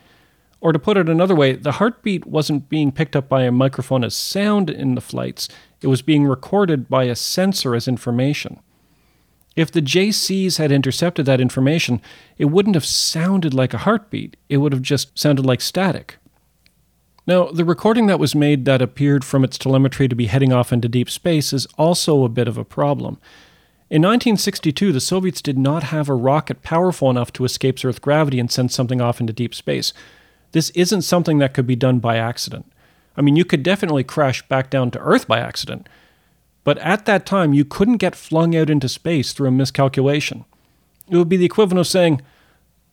Or 0.61 0.73
to 0.73 0.79
put 0.79 0.97
it 0.97 1.09
another 1.09 1.37
way, 1.37 1.53
the 1.53 1.73
heartbeat 1.73 2.27
wasn't 2.27 2.69
being 2.69 2.91
picked 2.91 3.15
up 3.15 3.29
by 3.29 3.43
a 3.43 3.53
microphone 3.53 4.03
as 4.03 4.17
sound 4.17 4.71
in 4.71 4.97
the 4.97 5.01
flights, 5.01 5.49
it 5.81 5.87
was 5.87 6.03
being 6.03 6.25
recorded 6.25 6.89
by 6.89 7.05
a 7.05 7.15
sensor 7.15 7.77
as 7.77 7.87
information. 7.87 8.59
If 9.57 9.73
the 9.73 9.83
JCs 9.83 10.59
had 10.59 10.71
intercepted 10.71 11.27
that 11.27 11.41
information, 11.41 12.01
it 12.37 12.47
wouldn't 12.47 12.77
have 12.77 12.85
sounded 12.85 13.55
like 13.55 13.75
a 13.75 13.79
heartbeat, 13.79 14.37
it 14.49 14.59
would 14.59 14.73
have 14.73 14.83
just 14.83 15.19
sounded 15.19 15.45
like 15.45 15.61
static. 15.61 16.17
Now, 17.27 17.47
the 17.47 17.65
recording 17.65 18.07
that 18.07 18.19
was 18.19 18.35
made 18.35 18.65
that 18.65 18.81
appeared 18.81 19.25
from 19.25 19.45
its 19.45 19.59
telemetry 19.59 20.09
to 20.09 20.17
be 20.17 20.27
heading 20.27 20.53
off 20.53 20.73
into 20.73 20.89
deep 20.89 21.11
space 21.11 21.53
is 21.53 21.67
also 21.77 22.25
a 22.25 22.29
bit 22.29 22.49
of 22.49 22.57
a 22.57 22.65
problem. 22.65 23.19
In 23.91 24.01
1962, 24.03 24.93
the 24.93 25.01
Soviets 25.01 25.43
did 25.43 25.59
not 25.59 25.85
have 25.85 26.09
a 26.09 26.15
rocket 26.15 26.63
powerful 26.63 27.11
enough 27.11 27.33
to 27.35 27.45
escape 27.45 27.85
Earth's 27.85 27.99
gravity 27.99 28.39
and 28.39 28.51
send 28.51 28.71
something 28.71 29.01
off 29.01 29.21
into 29.21 29.33
deep 29.33 29.55
space. 29.55 29.93
This 30.53 30.71
isn't 30.71 31.03
something 31.03 31.39
that 31.39 31.53
could 31.53 31.67
be 31.67 31.77
done 31.77 31.99
by 31.99 32.17
accident. 32.17 32.71
I 33.17 33.21
mean, 33.23 33.37
you 33.37 33.45
could 33.45 33.63
definitely 33.63 34.05
crash 34.05 34.47
back 34.49 34.71
down 34.71 34.91
to 34.93 35.01
Earth 35.01 35.27
by 35.27 35.39
accident, 35.39 35.89
but 36.69 36.77
at 36.81 37.07
that 37.07 37.25
time, 37.25 37.55
you 37.55 37.65
couldn't 37.65 37.97
get 37.97 38.15
flung 38.15 38.55
out 38.55 38.69
into 38.69 38.91
space 38.91 39.33
through 39.33 39.49
a 39.49 39.51
miscalculation. 39.51 40.45
It 41.09 41.17
would 41.17 41.31
be 41.31 41.39
the 41.39 41.47
equivalent 41.47 41.81
of 41.81 41.87
saying, 41.87 42.21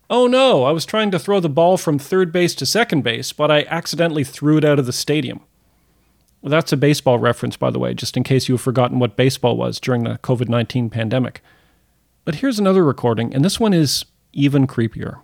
Oh 0.10 0.28
no, 0.28 0.64
I 0.64 0.72
was 0.72 0.86
trying 0.86 1.12
to 1.12 1.20
throw 1.20 1.42
the 1.42 1.50
ball 1.50 1.76
from 1.76 2.00
third 2.00 2.32
base 2.32 2.56
to 2.56 2.66
second 2.66 3.02
base, 3.02 3.34
but 3.34 3.52
I 3.52 3.64
accidentally 3.64 4.24
threw 4.24 4.56
it 4.56 4.64
out 4.64 4.80
of 4.80 4.86
the 4.86 4.94
stadium. 4.94 5.42
Well, 6.42 6.52
that's 6.52 6.72
a 6.72 6.78
baseball 6.78 7.20
reference, 7.20 7.58
by 7.58 7.70
the 7.70 7.78
way, 7.78 7.94
just 7.94 8.16
in 8.16 8.24
case 8.24 8.48
you've 8.48 8.62
forgotten 8.62 8.98
what 8.98 9.18
baseball 9.18 9.58
was 9.58 9.82
during 9.82 10.06
the 10.06 10.20
COVID 10.20 10.48
19 10.48 10.90
pandemic. 10.90 11.44
But 12.24 12.36
here's 12.36 12.60
another 12.60 12.86
recording, 12.86 13.36
and 13.36 13.44
this 13.44 13.60
one 13.60 13.74
is 13.74 14.06
even 14.32 14.68
creepier. 14.68 15.20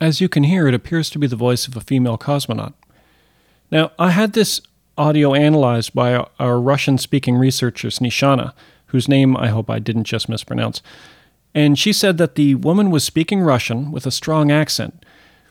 As 0.00 0.20
you 0.20 0.28
can 0.28 0.44
hear, 0.44 0.66
it 0.66 0.74
appears 0.74 1.10
to 1.10 1.18
be 1.18 1.26
the 1.26 1.36
voice 1.36 1.68
of 1.68 1.76
a 1.76 1.80
female 1.80 2.18
cosmonaut. 2.18 2.72
Now, 3.70 3.92
I 3.98 4.10
had 4.10 4.32
this 4.32 4.60
audio 4.98 5.34
analyzed 5.34 5.94
by 5.94 6.26
our 6.38 6.60
Russian 6.60 6.98
speaking 6.98 7.36
researchers, 7.36 8.00
Nishana, 8.00 8.52
whose 8.90 9.08
name 9.08 9.36
I 9.36 9.48
hope 9.48 9.68
I 9.68 9.78
didn't 9.78 10.04
just 10.04 10.28
mispronounce. 10.28 10.82
And 11.54 11.78
she 11.78 11.92
said 11.92 12.18
that 12.18 12.36
the 12.36 12.54
woman 12.56 12.90
was 12.90 13.02
speaking 13.02 13.40
Russian 13.40 13.90
with 13.90 14.06
a 14.06 14.10
strong 14.10 14.50
accent, 14.50 15.04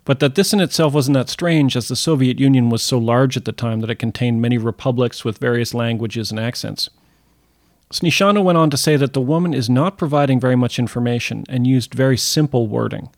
but 0.05 0.19
that 0.19 0.35
this 0.35 0.53
in 0.53 0.59
itself 0.59 0.93
wasn't 0.93 1.15
that 1.15 1.29
strange 1.29 1.75
as 1.75 1.87
the 1.87 1.95
Soviet 1.95 2.39
Union 2.39 2.69
was 2.69 2.81
so 2.81 2.97
large 2.97 3.35
at 3.35 3.45
the 3.45 3.51
time 3.51 3.81
that 3.81 3.89
it 3.89 3.95
contained 3.95 4.41
many 4.41 4.57
republics 4.57 5.25
with 5.25 5.37
various 5.37 5.73
languages 5.73 6.31
and 6.31 6.39
accents. 6.39 6.89
Snishana 7.91 8.43
went 8.43 8.57
on 8.57 8.69
to 8.69 8.77
say 8.77 8.95
that 8.95 9.13
the 9.13 9.21
woman 9.21 9.53
is 9.53 9.69
not 9.69 9.97
providing 9.97 10.39
very 10.39 10.55
much 10.55 10.79
information 10.79 11.43
and 11.49 11.65
used 11.65 11.93
very 11.93 12.17
simple 12.17 12.67
wording. 12.67 13.09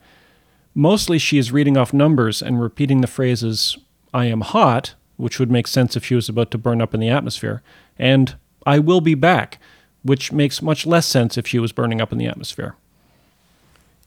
Mostly 0.73 1.19
she 1.19 1.37
is 1.37 1.51
reading 1.51 1.77
off 1.77 1.93
numbers 1.93 2.41
and 2.41 2.61
repeating 2.61 3.01
the 3.01 3.07
phrases, 3.07 3.77
I 4.13 4.25
am 4.25 4.41
hot, 4.41 4.95
which 5.17 5.39
would 5.39 5.51
make 5.51 5.67
sense 5.67 5.95
if 5.95 6.05
she 6.05 6.15
was 6.15 6.29
about 6.29 6.51
to 6.51 6.57
burn 6.57 6.81
up 6.81 6.93
in 6.93 6.99
the 6.99 7.09
atmosphere, 7.09 7.61
and 7.99 8.35
I 8.65 8.79
will 8.79 9.01
be 9.01 9.13
back, 9.13 9.59
which 10.03 10.31
makes 10.31 10.61
much 10.61 10.85
less 10.85 11.05
sense 11.05 11.37
if 11.37 11.47
she 11.47 11.59
was 11.59 11.71
burning 11.71 12.01
up 12.01 12.11
in 12.11 12.17
the 12.17 12.27
atmosphere. 12.27 12.75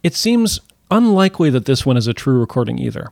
It 0.02 0.14
seems 0.14 0.61
unlikely 0.90 1.50
that 1.50 1.64
this 1.64 1.87
one 1.87 1.96
is 1.96 2.07
a 2.07 2.14
true 2.14 2.38
recording 2.38 2.78
either. 2.78 3.11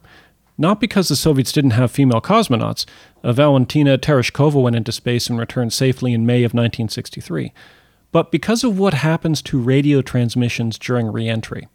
Not 0.58 0.80
because 0.80 1.08
the 1.08 1.16
Soviets 1.16 1.52
didn't 1.52 1.70
have 1.72 1.90
female 1.90 2.20
cosmonauts. 2.20 2.84
Uh, 3.24 3.32
Valentina 3.32 3.96
Tereshkova 3.96 4.60
went 4.62 4.76
into 4.76 4.92
space 4.92 5.28
and 5.28 5.38
returned 5.38 5.72
safely 5.72 6.12
in 6.12 6.26
May 6.26 6.44
of 6.44 6.52
1963, 6.52 7.52
but 8.10 8.30
because 8.30 8.62
of 8.62 8.78
what 8.78 8.94
happens 8.94 9.40
to 9.42 9.58
radio 9.58 10.02
transmissions 10.02 10.78
during 10.78 11.10
reentry. 11.10 11.68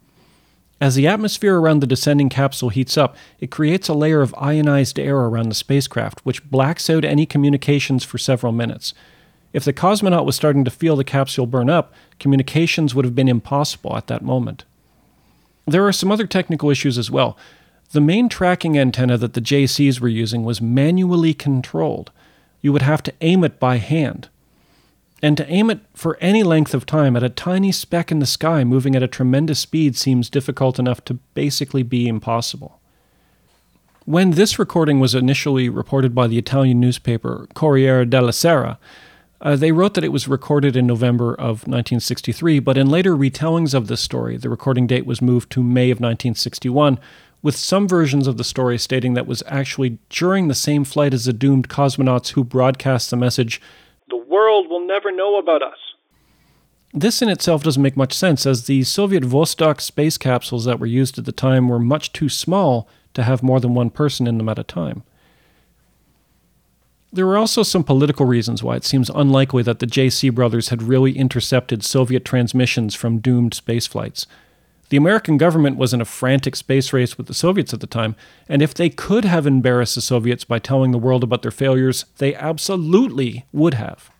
As 0.80 0.94
the 0.94 1.08
atmosphere 1.08 1.58
around 1.58 1.80
the 1.80 1.88
descending 1.88 2.28
capsule 2.28 2.68
heats 2.68 2.96
up, 2.96 3.16
it 3.40 3.50
creates 3.50 3.88
a 3.88 3.94
layer 3.94 4.20
of 4.20 4.34
ionized 4.38 4.98
air 4.98 5.16
around 5.16 5.48
the 5.48 5.56
spacecraft, 5.56 6.20
which 6.22 6.48
blacks 6.48 6.88
out 6.88 7.04
any 7.04 7.26
communications 7.26 8.04
for 8.04 8.16
several 8.16 8.52
minutes. 8.52 8.94
If 9.58 9.64
the 9.64 9.72
cosmonaut 9.72 10.24
was 10.24 10.36
starting 10.36 10.64
to 10.66 10.70
feel 10.70 10.94
the 10.94 11.02
capsule 11.02 11.44
burn 11.44 11.68
up, 11.68 11.92
communications 12.20 12.94
would 12.94 13.04
have 13.04 13.16
been 13.16 13.26
impossible 13.26 13.96
at 13.96 14.06
that 14.06 14.22
moment. 14.22 14.64
There 15.66 15.84
are 15.84 15.92
some 15.92 16.12
other 16.12 16.28
technical 16.28 16.70
issues 16.70 16.96
as 16.96 17.10
well. 17.10 17.36
The 17.90 18.00
main 18.00 18.28
tracking 18.28 18.78
antenna 18.78 19.18
that 19.18 19.32
the 19.32 19.40
JCs 19.40 19.98
were 19.98 20.06
using 20.06 20.44
was 20.44 20.60
manually 20.60 21.34
controlled. 21.34 22.12
You 22.60 22.72
would 22.72 22.82
have 22.82 23.02
to 23.02 23.14
aim 23.20 23.42
it 23.42 23.58
by 23.58 23.78
hand. 23.78 24.28
And 25.24 25.36
to 25.36 25.50
aim 25.50 25.70
it 25.70 25.80
for 25.92 26.16
any 26.20 26.44
length 26.44 26.72
of 26.72 26.86
time 26.86 27.16
at 27.16 27.24
a 27.24 27.28
tiny 27.28 27.72
speck 27.72 28.12
in 28.12 28.20
the 28.20 28.26
sky 28.26 28.62
moving 28.62 28.94
at 28.94 29.02
a 29.02 29.08
tremendous 29.08 29.58
speed 29.58 29.96
seems 29.96 30.30
difficult 30.30 30.78
enough 30.78 31.04
to 31.06 31.14
basically 31.34 31.82
be 31.82 32.06
impossible. 32.06 32.78
When 34.04 34.30
this 34.30 34.56
recording 34.56 35.00
was 35.00 35.16
initially 35.16 35.68
reported 35.68 36.14
by 36.14 36.28
the 36.28 36.38
Italian 36.38 36.78
newspaper 36.78 37.48
Corriere 37.54 38.04
della 38.04 38.32
Sera, 38.32 38.78
uh, 39.40 39.56
they 39.56 39.72
wrote 39.72 39.94
that 39.94 40.04
it 40.04 40.12
was 40.12 40.26
recorded 40.26 40.76
in 40.76 40.86
November 40.86 41.32
of 41.32 41.66
1963, 41.66 42.58
but 42.58 42.76
in 42.76 42.90
later 42.90 43.16
retellings 43.16 43.74
of 43.74 43.86
this 43.86 44.00
story, 44.00 44.36
the 44.36 44.50
recording 44.50 44.86
date 44.86 45.06
was 45.06 45.22
moved 45.22 45.50
to 45.52 45.62
May 45.62 45.90
of 45.90 45.98
1961, 45.98 46.98
with 47.40 47.56
some 47.56 47.86
versions 47.86 48.26
of 48.26 48.36
the 48.36 48.42
story 48.44 48.78
stating 48.78 49.14
that 49.14 49.26
was 49.26 49.44
actually 49.46 49.98
during 50.10 50.48
the 50.48 50.54
same 50.54 50.82
flight 50.82 51.14
as 51.14 51.24
the 51.24 51.32
doomed 51.32 51.68
cosmonauts 51.68 52.30
who 52.30 52.42
broadcast 52.42 53.10
the 53.10 53.16
message, 53.16 53.60
The 54.08 54.16
world 54.16 54.68
will 54.68 54.84
never 54.84 55.12
know 55.12 55.38
about 55.38 55.62
us. 55.62 55.78
This 56.92 57.22
in 57.22 57.28
itself 57.28 57.62
doesn't 57.62 57.82
make 57.82 57.96
much 57.96 58.14
sense, 58.14 58.44
as 58.44 58.64
the 58.64 58.82
Soviet 58.82 59.22
Vostok 59.22 59.80
space 59.80 60.18
capsules 60.18 60.64
that 60.64 60.80
were 60.80 60.86
used 60.86 61.18
at 61.18 61.26
the 61.26 61.32
time 61.32 61.68
were 61.68 61.78
much 61.78 62.12
too 62.12 62.28
small 62.28 62.88
to 63.14 63.22
have 63.22 63.42
more 63.42 63.60
than 63.60 63.74
one 63.74 63.90
person 63.90 64.26
in 64.26 64.38
them 64.38 64.48
at 64.48 64.58
a 64.58 64.64
time. 64.64 65.04
There 67.10 67.26
were 67.26 67.38
also 67.38 67.62
some 67.62 67.84
political 67.84 68.26
reasons 68.26 68.62
why 68.62 68.76
it 68.76 68.84
seems 68.84 69.08
unlikely 69.08 69.62
that 69.62 69.78
the 69.78 69.86
JC 69.86 70.32
brothers 70.32 70.68
had 70.68 70.82
really 70.82 71.16
intercepted 71.16 71.82
Soviet 71.82 72.24
transmissions 72.24 72.94
from 72.94 73.18
doomed 73.18 73.54
space 73.54 73.86
flights. 73.86 74.26
The 74.90 74.98
American 74.98 75.38
government 75.38 75.76
was 75.76 75.94
in 75.94 76.00
a 76.00 76.06
frantic 76.06 76.56
space 76.56 76.92
race 76.92 77.16
with 77.16 77.26
the 77.26 77.34
Soviets 77.34 77.72
at 77.72 77.80
the 77.80 77.86
time, 77.86 78.14
and 78.48 78.62
if 78.62 78.74
they 78.74 78.90
could 78.90 79.24
have 79.24 79.46
embarrassed 79.46 79.94
the 79.94 80.00
Soviets 80.00 80.44
by 80.44 80.58
telling 80.58 80.90
the 80.90 80.98
world 80.98 81.22
about 81.22 81.42
their 81.42 81.50
failures, 81.50 82.04
they 82.18 82.34
absolutely 82.34 83.46
would 83.52 83.74
have. 83.74 84.10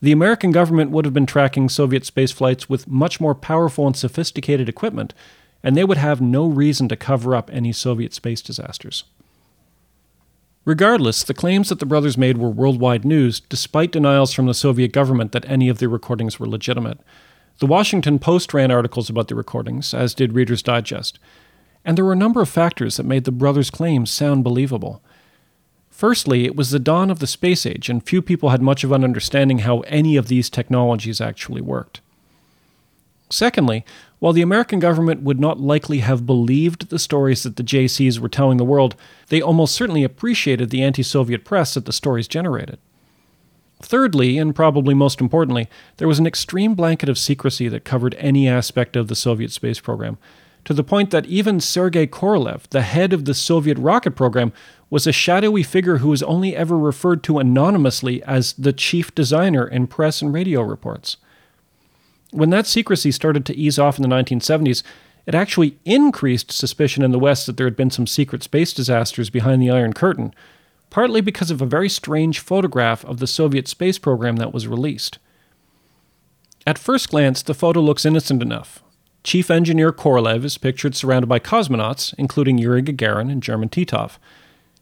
The 0.00 0.12
American 0.12 0.50
government 0.50 0.90
would 0.90 1.04
have 1.04 1.14
been 1.14 1.26
tracking 1.26 1.68
Soviet 1.68 2.04
space 2.04 2.32
flights 2.32 2.68
with 2.68 2.88
much 2.88 3.20
more 3.20 3.34
powerful 3.34 3.86
and 3.86 3.96
sophisticated 3.96 4.68
equipment, 4.68 5.14
and 5.62 5.76
they 5.76 5.84
would 5.84 5.98
have 5.98 6.20
no 6.20 6.46
reason 6.46 6.88
to 6.88 6.96
cover 6.96 7.36
up 7.36 7.48
any 7.52 7.72
Soviet 7.72 8.12
space 8.12 8.42
disasters. 8.42 9.04
Regardless, 10.64 11.24
the 11.24 11.34
claims 11.34 11.68
that 11.68 11.80
the 11.80 11.86
brothers 11.86 12.16
made 12.16 12.38
were 12.38 12.50
worldwide 12.50 13.04
news, 13.04 13.40
despite 13.40 13.90
denials 13.90 14.32
from 14.32 14.46
the 14.46 14.54
Soviet 14.54 14.92
government 14.92 15.32
that 15.32 15.48
any 15.48 15.68
of 15.68 15.78
the 15.78 15.88
recordings 15.88 16.38
were 16.38 16.46
legitimate. 16.46 17.00
The 17.58 17.66
Washington 17.66 18.18
Post 18.18 18.54
ran 18.54 18.70
articles 18.70 19.10
about 19.10 19.28
the 19.28 19.34
recordings, 19.34 19.92
as 19.92 20.14
did 20.14 20.32
Reader's 20.32 20.62
Digest, 20.62 21.18
and 21.84 21.98
there 21.98 22.04
were 22.04 22.12
a 22.12 22.16
number 22.16 22.40
of 22.40 22.48
factors 22.48 22.96
that 22.96 23.06
made 23.06 23.24
the 23.24 23.32
brothers' 23.32 23.70
claims 23.70 24.10
sound 24.10 24.44
believable. 24.44 25.02
Firstly, 25.90 26.44
it 26.44 26.54
was 26.54 26.70
the 26.70 26.78
dawn 26.78 27.10
of 27.10 27.18
the 27.18 27.26
space 27.26 27.66
age, 27.66 27.88
and 27.88 28.02
few 28.02 28.22
people 28.22 28.50
had 28.50 28.62
much 28.62 28.84
of 28.84 28.92
an 28.92 29.04
understanding 29.04 29.58
how 29.58 29.80
any 29.80 30.16
of 30.16 30.28
these 30.28 30.48
technologies 30.48 31.20
actually 31.20 31.60
worked. 31.60 32.00
Secondly, 33.30 33.84
while 34.22 34.32
the 34.32 34.40
American 34.40 34.78
government 34.78 35.20
would 35.22 35.40
not 35.40 35.58
likely 35.58 35.98
have 35.98 36.24
believed 36.24 36.90
the 36.90 36.98
stories 37.00 37.42
that 37.42 37.56
the 37.56 37.64
JCs 37.64 38.20
were 38.20 38.28
telling 38.28 38.56
the 38.56 38.64
world, 38.64 38.94
they 39.30 39.42
almost 39.42 39.74
certainly 39.74 40.04
appreciated 40.04 40.70
the 40.70 40.80
anti 40.80 41.02
Soviet 41.02 41.44
press 41.44 41.74
that 41.74 41.86
the 41.86 41.92
stories 41.92 42.28
generated. 42.28 42.78
Thirdly, 43.80 44.38
and 44.38 44.54
probably 44.54 44.94
most 44.94 45.20
importantly, 45.20 45.68
there 45.96 46.06
was 46.06 46.20
an 46.20 46.26
extreme 46.28 46.74
blanket 46.74 47.08
of 47.08 47.18
secrecy 47.18 47.66
that 47.66 47.84
covered 47.84 48.14
any 48.16 48.46
aspect 48.46 48.94
of 48.94 49.08
the 49.08 49.16
Soviet 49.16 49.50
space 49.50 49.80
program, 49.80 50.18
to 50.66 50.72
the 50.72 50.84
point 50.84 51.10
that 51.10 51.26
even 51.26 51.58
Sergei 51.58 52.06
Korolev, 52.06 52.68
the 52.68 52.82
head 52.82 53.12
of 53.12 53.24
the 53.24 53.34
Soviet 53.34 53.76
rocket 53.76 54.12
program, 54.12 54.52
was 54.88 55.04
a 55.04 55.10
shadowy 55.10 55.64
figure 55.64 55.96
who 55.96 56.10
was 56.10 56.22
only 56.22 56.54
ever 56.54 56.78
referred 56.78 57.24
to 57.24 57.40
anonymously 57.40 58.22
as 58.22 58.52
the 58.52 58.72
chief 58.72 59.12
designer 59.16 59.66
in 59.66 59.88
press 59.88 60.22
and 60.22 60.32
radio 60.32 60.62
reports. 60.62 61.16
When 62.32 62.50
that 62.50 62.66
secrecy 62.66 63.12
started 63.12 63.46
to 63.46 63.56
ease 63.56 63.78
off 63.78 63.98
in 63.98 64.02
the 64.02 64.14
1970s, 64.14 64.82
it 65.26 65.34
actually 65.34 65.78
increased 65.84 66.50
suspicion 66.50 67.04
in 67.04 67.12
the 67.12 67.18
West 67.18 67.46
that 67.46 67.56
there 67.56 67.66
had 67.66 67.76
been 67.76 67.90
some 67.90 68.06
secret 68.06 68.42
space 68.42 68.72
disasters 68.72 69.30
behind 69.30 69.62
the 69.62 69.70
Iron 69.70 69.92
Curtain, 69.92 70.34
partly 70.90 71.20
because 71.20 71.50
of 71.50 71.62
a 71.62 71.66
very 71.66 71.88
strange 71.88 72.40
photograph 72.40 73.04
of 73.04 73.18
the 73.18 73.26
Soviet 73.26 73.68
space 73.68 73.98
program 73.98 74.36
that 74.36 74.52
was 74.52 74.66
released. 74.66 75.18
At 76.66 76.78
first 76.78 77.10
glance, 77.10 77.42
the 77.42 77.54
photo 77.54 77.80
looks 77.80 78.04
innocent 78.04 78.42
enough. 78.42 78.82
Chief 79.24 79.50
Engineer 79.50 79.92
Korolev 79.92 80.44
is 80.44 80.58
pictured 80.58 80.96
surrounded 80.96 81.28
by 81.28 81.38
cosmonauts, 81.38 82.14
including 82.18 82.58
Yuri 82.58 82.82
Gagarin 82.82 83.30
and 83.30 83.42
German 83.42 83.68
Titov. 83.68 84.18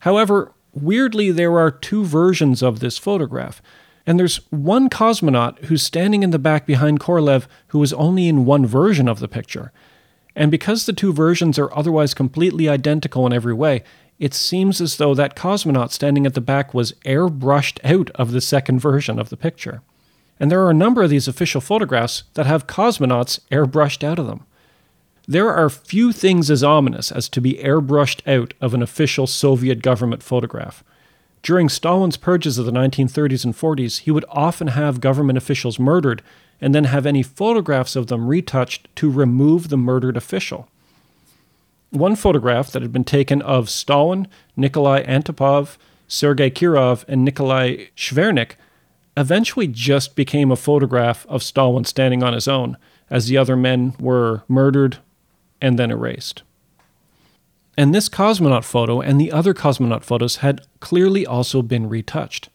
However, 0.01 0.53
weirdly, 0.73 1.31
there 1.31 1.59
are 1.59 1.71
two 1.71 2.05
versions 2.05 2.63
of 2.63 2.81
this 2.81 2.97
photograph. 2.97 3.61
And 4.07 4.19
there's 4.19 4.37
one 4.51 4.89
cosmonaut 4.89 5.65
who's 5.67 5.83
standing 5.83 6.23
in 6.23 6.31
the 6.31 6.39
back 6.39 6.67
behind 6.67 7.01
Korolev 7.01 7.47
who 7.69 7.79
was 7.79 7.93
only 7.93 8.29
in 8.29 8.45
one 8.45 8.67
version 8.67 9.09
of 9.09 9.21
the 9.21 9.29
picture. 9.29 9.73
And 10.35 10.51
because 10.51 10.87
the 10.87 10.93
two 10.93 11.13
versions 11.13 11.59
are 11.59 11.75
otherwise 11.77 12.15
completely 12.15 12.69
identical 12.69 13.27
in 13.27 13.33
every 13.33 13.55
way, 13.55 13.83
it 14.19 14.35
seems 14.35 14.81
as 14.81 14.97
though 14.97 15.15
that 15.15 15.35
cosmonaut 15.35 15.91
standing 15.91 16.27
at 16.27 16.35
the 16.35 16.41
back 16.41 16.75
was 16.75 16.93
airbrushed 17.05 17.79
out 17.85 18.11
of 18.11 18.33
the 18.33 18.41
second 18.41 18.79
version 18.79 19.19
of 19.19 19.31
the 19.31 19.37
picture. 19.37 19.83
And 20.39 20.51
there 20.51 20.63
are 20.63 20.71
a 20.71 20.75
number 20.75 21.03
of 21.03 21.11
these 21.11 21.29
official 21.29 21.61
photographs 21.61 22.25
that 22.35 22.47
have 22.47 22.67
cosmonauts 22.67 23.41
airbrushed 23.51 24.05
out 24.05 24.19
of 24.19 24.27
them. 24.27 24.47
There 25.27 25.53
are 25.53 25.71
few 25.71 26.13
things 26.13 26.51
as 26.51 26.65
ominous 26.65 27.13
as 27.13 27.29
to 27.31 27.41
be 27.41 27.55
airbrushed 27.55 28.27
out 28.27 28.55
of 28.61 28.75
an 28.75 28.83
official 28.83 29.27
Soviet 29.27 29.83
government 29.83 30.23
photograph. 30.23 30.83
During 31.43 31.69
Stalin's 31.69 32.17
purges 32.17 32.59
of 32.59 32.67
the 32.67 32.73
1930s 32.73 33.45
and 33.45 33.55
40s, 33.55 34.01
he 34.01 34.11
would 34.11 34.25
often 34.29 34.69
have 34.69 35.01
government 35.01 35.39
officials 35.39 35.79
murdered 35.79 36.23
and 36.61 36.75
then 36.75 36.85
have 36.85 37.07
any 37.07 37.23
photographs 37.23 37.97
of 37.97 38.09
them 38.09 38.27
retouched 38.27 38.95
to 38.97 39.11
remove 39.11 39.69
the 39.69 39.79
murdered 39.79 40.17
official. 40.17 40.69
One 41.91 42.15
photograph 42.15 42.71
that 42.73 42.83
had 42.83 42.93
been 42.93 43.05
taken 43.05 43.41
of 43.43 43.71
Stalin, 43.71 44.29
Nikolai 44.57 45.03
Antipov, 45.03 45.79
Sergei 46.07 46.51
Kirov, 46.51 47.05
and 47.09 47.25
Nikolai 47.25 47.87
Shvernik 47.97 48.53
eventually 49.17 49.67
just 49.67 50.15
became 50.15 50.51
a 50.51 50.57
photograph 50.57 51.27
of 51.29 51.43
Stalin 51.43 51.85
standing 51.85 52.23
on 52.23 52.33
his 52.33 52.47
own, 52.47 52.77
as 53.09 53.27
the 53.27 53.37
other 53.37 53.57
men 53.57 53.95
were 53.99 54.43
murdered 54.47 54.99
and 55.61 55.79
then 55.79 55.91
erased. 55.91 56.43
And 57.81 57.95
this 57.95 58.11
cosmonaut 58.11 58.65
photo 58.65 59.01
and 59.01 59.19
the 59.19 59.33
other 59.33 59.55
cosmonaut 59.55 60.05
photos 60.05 60.37
had 60.37 60.61
clearly 60.81 61.25
also 61.25 61.63
been 61.63 61.89
retouched. 61.89 62.51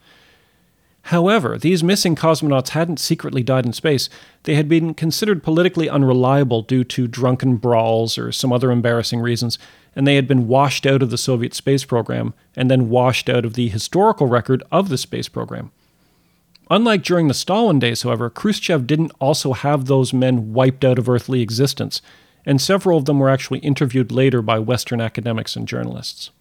However, 1.05 1.57
these 1.57 1.83
missing 1.83 2.15
cosmonauts 2.15 2.69
hadn't 2.69 2.99
secretly 2.99 3.41
died 3.41 3.65
in 3.65 3.73
space. 3.73 4.07
They 4.43 4.53
had 4.53 4.69
been 4.69 4.93
considered 4.93 5.41
politically 5.41 5.89
unreliable 5.89 6.61
due 6.61 6.83
to 6.83 7.07
drunken 7.07 7.55
brawls 7.55 8.19
or 8.19 8.31
some 8.31 8.53
other 8.53 8.69
embarrassing 8.69 9.19
reasons, 9.19 9.57
and 9.95 10.05
they 10.05 10.13
had 10.13 10.27
been 10.27 10.47
washed 10.47 10.85
out 10.85 11.01
of 11.01 11.09
the 11.09 11.17
Soviet 11.17 11.55
space 11.55 11.85
program 11.85 12.35
and 12.55 12.69
then 12.69 12.89
washed 12.89 13.27
out 13.27 13.45
of 13.45 13.55
the 13.55 13.69
historical 13.69 14.27
record 14.27 14.61
of 14.71 14.89
the 14.89 14.97
space 14.97 15.27
program. 15.27 15.71
Unlike 16.69 17.01
during 17.01 17.29
the 17.29 17.33
Stalin 17.33 17.79
days, 17.79 18.03
however, 18.03 18.29
Khrushchev 18.29 18.85
didn't 18.85 19.11
also 19.19 19.53
have 19.53 19.85
those 19.85 20.13
men 20.13 20.53
wiped 20.53 20.85
out 20.85 20.99
of 20.99 21.09
earthly 21.09 21.41
existence, 21.41 22.03
and 22.45 22.61
several 22.61 22.97
of 22.97 23.05
them 23.05 23.19
were 23.19 23.29
actually 23.29 23.59
interviewed 23.59 24.11
later 24.11 24.41
by 24.41 24.59
Western 24.59 25.01
academics 25.01 25.55
and 25.55 25.67
journalists. 25.67 26.31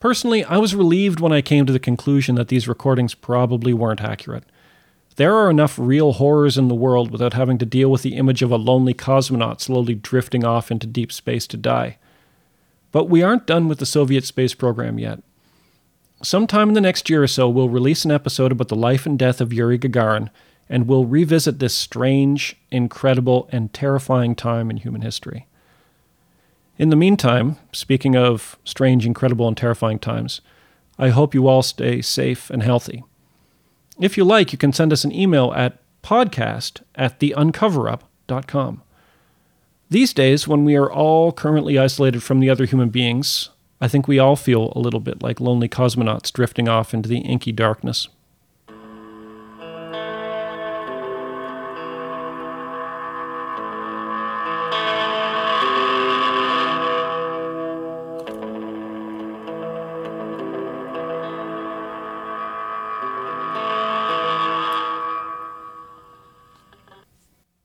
Personally, 0.00 0.44
I 0.44 0.58
was 0.58 0.74
relieved 0.74 1.20
when 1.20 1.32
I 1.32 1.42
came 1.42 1.64
to 1.66 1.72
the 1.72 1.78
conclusion 1.78 2.34
that 2.34 2.48
these 2.48 2.66
recordings 2.66 3.14
probably 3.14 3.72
weren't 3.72 4.00
accurate. 4.00 4.44
There 5.16 5.36
are 5.36 5.50
enough 5.50 5.78
real 5.78 6.14
horrors 6.14 6.56
in 6.56 6.68
the 6.68 6.74
world 6.74 7.10
without 7.10 7.34
having 7.34 7.58
to 7.58 7.66
deal 7.66 7.90
with 7.90 8.02
the 8.02 8.16
image 8.16 8.42
of 8.42 8.50
a 8.50 8.56
lonely 8.56 8.94
cosmonaut 8.94 9.60
slowly 9.60 9.94
drifting 9.94 10.44
off 10.44 10.70
into 10.70 10.86
deep 10.86 11.12
space 11.12 11.46
to 11.48 11.56
die. 11.56 11.98
But 12.90 13.08
we 13.08 13.22
aren't 13.22 13.46
done 13.46 13.68
with 13.68 13.78
the 13.78 13.86
Soviet 13.86 14.24
space 14.24 14.54
program 14.54 14.98
yet. 14.98 15.22
Sometime 16.22 16.68
in 16.68 16.74
the 16.74 16.80
next 16.80 17.10
year 17.10 17.22
or 17.22 17.28
so, 17.28 17.48
we'll 17.48 17.68
release 17.68 18.04
an 18.04 18.10
episode 18.10 18.52
about 18.52 18.68
the 18.68 18.76
life 18.76 19.06
and 19.06 19.18
death 19.18 19.40
of 19.40 19.52
Yuri 19.52 19.78
Gagarin, 19.78 20.30
and 20.68 20.86
we'll 20.86 21.04
revisit 21.04 21.58
this 21.58 21.74
strange, 21.74 22.56
incredible, 22.70 23.48
and 23.52 23.72
terrifying 23.72 24.34
time 24.34 24.70
in 24.70 24.78
human 24.78 25.02
history. 25.02 25.46
In 26.78 26.88
the 26.88 26.96
meantime, 26.96 27.56
speaking 27.72 28.16
of 28.16 28.58
strange, 28.64 29.04
incredible, 29.04 29.46
and 29.46 29.56
terrifying 29.56 29.98
times, 29.98 30.40
I 30.98 31.10
hope 31.10 31.34
you 31.34 31.46
all 31.46 31.62
stay 31.62 32.00
safe 32.00 32.50
and 32.50 32.62
healthy. 32.62 33.04
If 34.00 34.16
you 34.16 34.24
like, 34.24 34.52
you 34.52 34.58
can 34.58 34.72
send 34.72 34.92
us 34.92 35.04
an 35.04 35.12
email 35.12 35.52
at 35.54 35.78
podcast 36.02 36.80
at 36.94 37.20
theuncoverup.com. 37.20 38.82
These 39.90 40.14
days, 40.14 40.48
when 40.48 40.64
we 40.64 40.74
are 40.74 40.90
all 40.90 41.32
currently 41.32 41.78
isolated 41.78 42.22
from 42.22 42.40
the 42.40 42.48
other 42.48 42.64
human 42.64 42.88
beings, 42.88 43.50
I 43.80 43.88
think 43.88 44.08
we 44.08 44.18
all 44.18 44.36
feel 44.36 44.72
a 44.74 44.78
little 44.78 45.00
bit 45.00 45.22
like 45.22 45.40
lonely 45.40 45.68
cosmonauts 45.68 46.32
drifting 46.32 46.68
off 46.68 46.94
into 46.94 47.08
the 47.08 47.18
inky 47.18 47.52
darkness 47.52 48.08